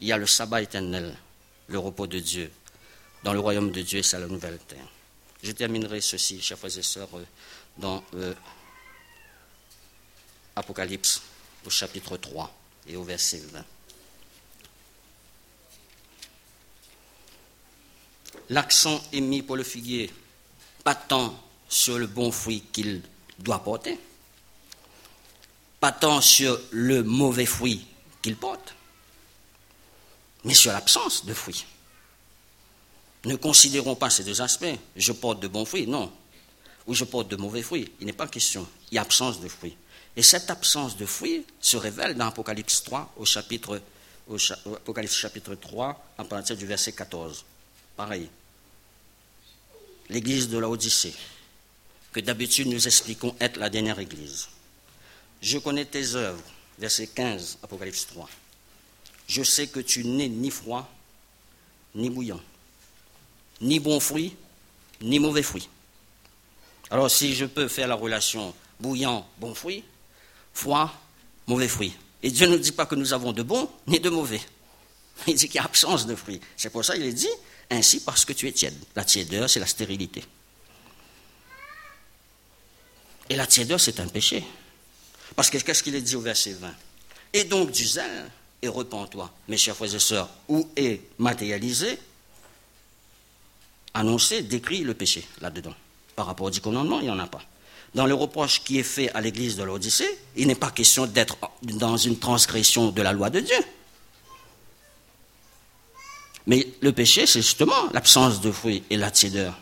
[0.00, 1.16] il y a le sabbat éternel
[1.72, 2.52] le repos de Dieu.
[3.24, 4.88] Dans le royaume de Dieu, c'est la nouvelle terre.
[5.42, 7.24] Je terminerai ceci, chers frères et sœurs, euh,
[7.78, 8.34] dans euh,
[10.54, 11.22] Apocalypse,
[11.64, 12.54] au chapitre 3
[12.86, 13.64] et au verset 20.
[18.50, 20.10] L'accent est mis pour le figuier,
[20.84, 21.34] pas tant
[21.68, 23.02] sur le bon fruit qu'il
[23.38, 23.98] doit porter,
[25.80, 27.86] pas tant sur le mauvais fruit
[28.20, 28.74] qu'il porte,
[30.44, 31.66] mais sur l'absence de fruits.
[33.24, 34.76] Ne considérons pas ces deux aspects.
[34.96, 36.12] Je porte de bons fruits, non.
[36.86, 37.92] Ou je porte de mauvais fruits.
[38.00, 38.66] Il n'est pas question.
[38.90, 39.76] Il y a absence de fruits.
[40.16, 43.80] Et cette absence de fruits se révèle dans Apocalypse 3, au chapitre,
[44.28, 47.44] Apocalypse chapitre 3, à partir du verset 14.
[47.96, 48.28] Pareil.
[50.08, 51.14] L'église de la Odyssée,
[52.12, 54.48] que d'habitude nous expliquons être la dernière église.
[55.40, 56.42] Je connais tes œuvres,
[56.78, 58.28] verset 15, Apocalypse 3.
[59.26, 60.90] Je sais que tu n'es ni froid,
[61.94, 62.40] ni bouillant,
[63.60, 64.34] ni bon fruit,
[65.00, 65.68] ni mauvais fruit.
[66.90, 69.84] Alors si je peux faire la relation bouillant, bon fruit,
[70.52, 70.92] froid,
[71.46, 71.94] mauvais fruit.
[72.22, 74.40] Et Dieu ne dit pas que nous avons de bons ni de mauvais.
[75.26, 76.40] Il dit qu'il y a absence de fruits.
[76.56, 77.28] C'est pour ça qu'il dit
[77.70, 78.74] ainsi parce que tu es tiède.
[78.94, 80.24] La tiédeur, c'est la stérilité.
[83.28, 84.44] Et la tiédeur, c'est un péché.
[85.34, 86.74] Parce que qu'est-ce qu'il est dit au verset 20
[87.32, 88.30] Et donc du zèle,
[88.62, 89.30] et repens-toi.
[89.48, 91.98] Mes chers frères et sœurs, où est matérialisé,
[93.92, 95.74] annoncé, décrit le péché là-dedans
[96.14, 97.42] Par rapport au dix commandements, il n'y en a pas.
[97.94, 101.36] Dans le reproche qui est fait à l'église de l'Odyssée, il n'est pas question d'être
[101.62, 103.58] dans une transgression de la loi de Dieu.
[106.46, 109.58] Mais le péché, c'est justement l'absence de fruits et la tiédeur.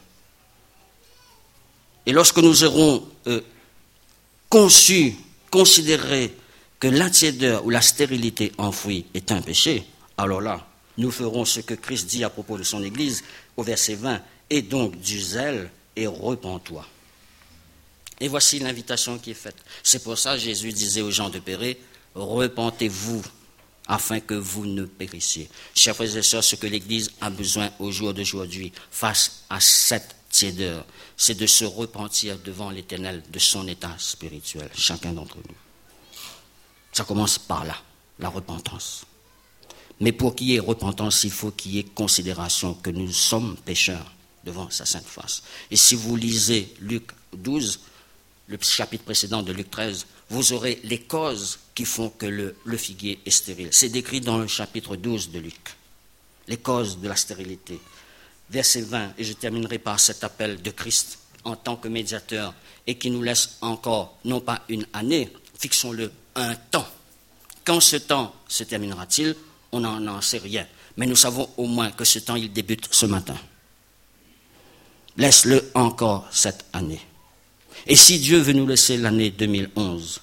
[2.07, 3.41] Et lorsque nous aurons euh,
[4.49, 5.17] conçu,
[5.51, 6.35] considéré
[6.81, 9.85] que la tiédeur ou la stérilité enfouie est un péché,
[10.17, 10.67] alors là,
[10.97, 13.23] nous ferons ce que Christ dit à propos de son Église
[13.57, 16.87] au verset 20, et donc du zèle et repens-toi.
[18.21, 19.57] Et voici l'invitation qui est faite.
[19.83, 21.79] C'est pour ça Jésus disait aux gens de Péré,
[22.15, 23.23] repentez-vous
[23.87, 25.49] afin que vous ne périssiez.
[25.75, 30.17] Chers frères et sœurs, ce que l'Église a besoin au jour d'aujourd'hui face à cette
[30.31, 35.70] tiédeur, c'est de se repentir devant l'Éternel de son état spirituel, chacun d'entre nous.
[37.01, 37.75] Ça commence par là,
[38.19, 39.07] la repentance.
[40.01, 43.57] Mais pour qu'il y ait repentance, il faut qu'il y ait considération que nous sommes
[43.65, 44.13] pécheurs
[44.45, 45.43] devant sa sainte face.
[45.71, 47.81] Et si vous lisez Luc 12,
[48.49, 52.77] le chapitre précédent de Luc 13, vous aurez les causes qui font que le, le
[52.77, 53.71] figuier est stérile.
[53.73, 55.75] C'est décrit dans le chapitre 12 de Luc.
[56.49, 57.81] Les causes de la stérilité.
[58.51, 62.53] Verset 20, et je terminerai par cet appel de Christ en tant que médiateur
[62.87, 66.87] et qui nous laisse encore, non pas une année, fixons-le, un temps.
[67.65, 69.35] Quand ce temps se terminera-t-il
[69.73, 70.67] On n'en sait rien.
[70.97, 73.37] Mais nous savons au moins que ce temps, il débute ce matin.
[75.17, 77.01] Laisse-le encore cette année.
[77.87, 80.21] Et si Dieu veut nous laisser l'année 2011,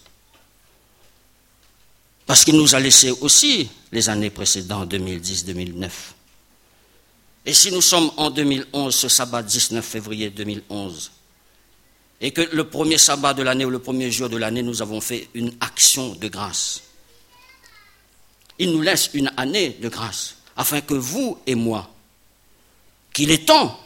[2.26, 5.90] parce qu'il nous a laissé aussi les années précédentes, 2010-2009.
[7.46, 11.12] Et si nous sommes en 2011, ce sabbat 19 février 2011,
[12.20, 15.02] et que le premier sabbat de l'année ou le premier jour de l'année, nous avons
[15.02, 16.82] fait une action de grâce.
[18.60, 21.94] Il nous laisse une année de grâce, afin que vous et moi,
[23.14, 23.80] qu'il est temps,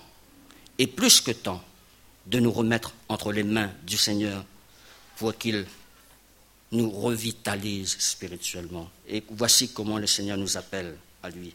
[0.77, 1.61] et plus que temps,
[2.25, 4.45] de nous remettre entre les mains du Seigneur
[5.17, 5.65] pour qu'il
[6.71, 8.89] nous revitalise spirituellement.
[9.09, 11.53] Et voici comment le Seigneur nous appelle à lui.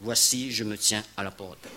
[0.00, 1.68] Voici, je me tiens à la porte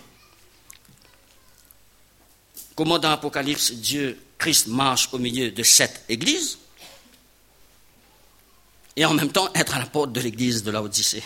[2.78, 6.60] comment dans l'Apocalypse, Dieu, Christ marche au milieu de cette église
[8.96, 11.24] et en même temps être à la porte de l'église de la Odyssée.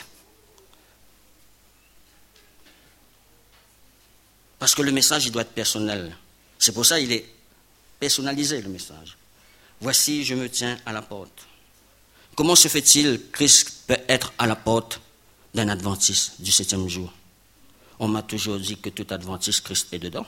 [4.59, 6.15] Parce que le message, il doit être personnel.
[6.57, 7.25] C'est pour ça qu'il est
[7.99, 9.17] personnalisé, le message.
[9.81, 11.47] Voici, je me tiens à la porte.
[12.35, 15.01] Comment se fait-il que Christ peut être à la porte
[15.53, 17.11] d'un adventiste du septième jour?
[17.99, 20.25] On m'a toujours dit que tout adventiste, Christ est dedans.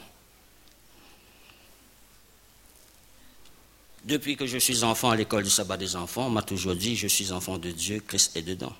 [4.04, 6.96] Depuis que je suis enfant à l'école du sabbat des enfants, on m'a toujours dit
[6.96, 8.76] je suis enfant de Dieu, Christ est dedans.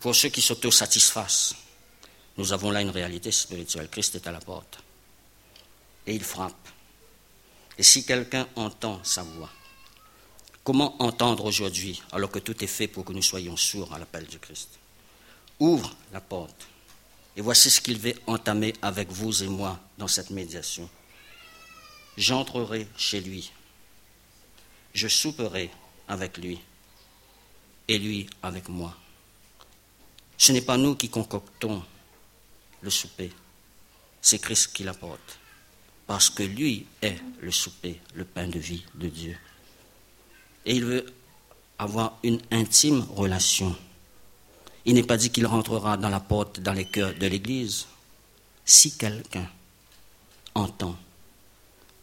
[0.00, 1.54] Pour ceux qui s'auto-satisfassent,
[2.36, 3.88] nous avons là une réalité spirituelle.
[3.90, 4.82] Christ est à la porte.
[6.06, 6.68] Et il frappe.
[7.76, 9.50] Et si quelqu'un entend sa voix,
[10.64, 14.26] comment entendre aujourd'hui alors que tout est fait pour que nous soyons sourds à l'appel
[14.26, 14.70] du Christ?
[15.60, 16.66] Ouvre la porte
[17.36, 20.88] et voici ce qu'il veut entamer avec vous et moi dans cette médiation.
[22.16, 23.50] J'entrerai chez lui,
[24.94, 25.70] je souperai
[26.08, 26.60] avec lui,
[27.90, 28.96] et lui avec moi.
[30.38, 31.82] Ce n'est pas nous qui concoctons
[32.80, 33.32] le souper,
[34.22, 35.38] c'est Christ qui l'apporte,
[36.06, 39.36] parce que lui est le souper, le pain de vie de Dieu.
[40.64, 41.06] Et il veut
[41.78, 43.76] avoir une intime relation
[44.90, 47.86] il n'est pas dit qu'il rentrera dans la porte, dans les cœurs de l'Église.
[48.64, 49.48] Si quelqu'un
[50.52, 50.96] entend,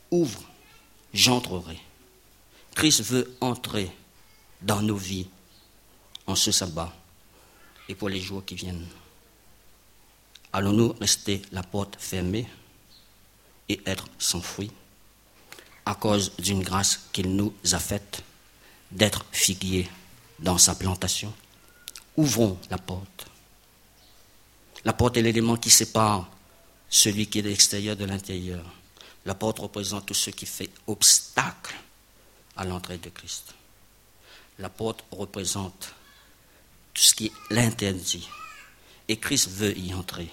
[0.10, 0.42] ouvre,
[1.14, 1.78] j'entrerai.
[2.74, 3.92] Christ veut entrer
[4.62, 5.28] dans nos vies
[6.28, 6.94] en ce sabbat
[7.90, 8.88] et pour les jours qui viennent.
[10.54, 12.48] Allons-nous rester la porte fermée
[13.68, 14.72] et être sans fruit
[15.86, 18.24] à cause d'une grâce qu'il nous a faite
[18.92, 19.90] d'être figuier
[20.40, 21.34] dans sa plantation?
[22.18, 23.28] Ouvrons la porte.
[24.84, 26.30] La porte est l'élément qui sépare
[26.90, 28.66] celui qui est de l'extérieur de l'intérieur.
[29.26, 31.76] La porte représente tout ce qui fait obstacle
[32.56, 33.54] à l'entrée de Christ.
[34.58, 35.94] La porte représente
[36.94, 38.28] tout ce qui l'interdit.
[39.08, 40.30] Et Christ veut y entrer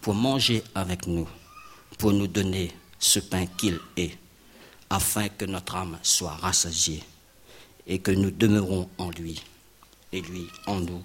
[0.00, 1.28] pour manger avec nous,
[1.98, 4.16] pour nous donner ce pain qu'il est,
[4.88, 7.02] afin que notre âme soit rassasiée
[7.86, 9.42] et que nous demeurons en lui
[10.12, 11.02] et lui en nous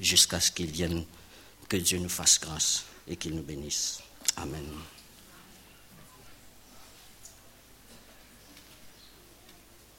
[0.00, 1.04] jusqu'à ce qu'il vienne,
[1.68, 4.00] que Dieu nous fasse grâce et qu'il nous bénisse.
[4.36, 4.64] Amen.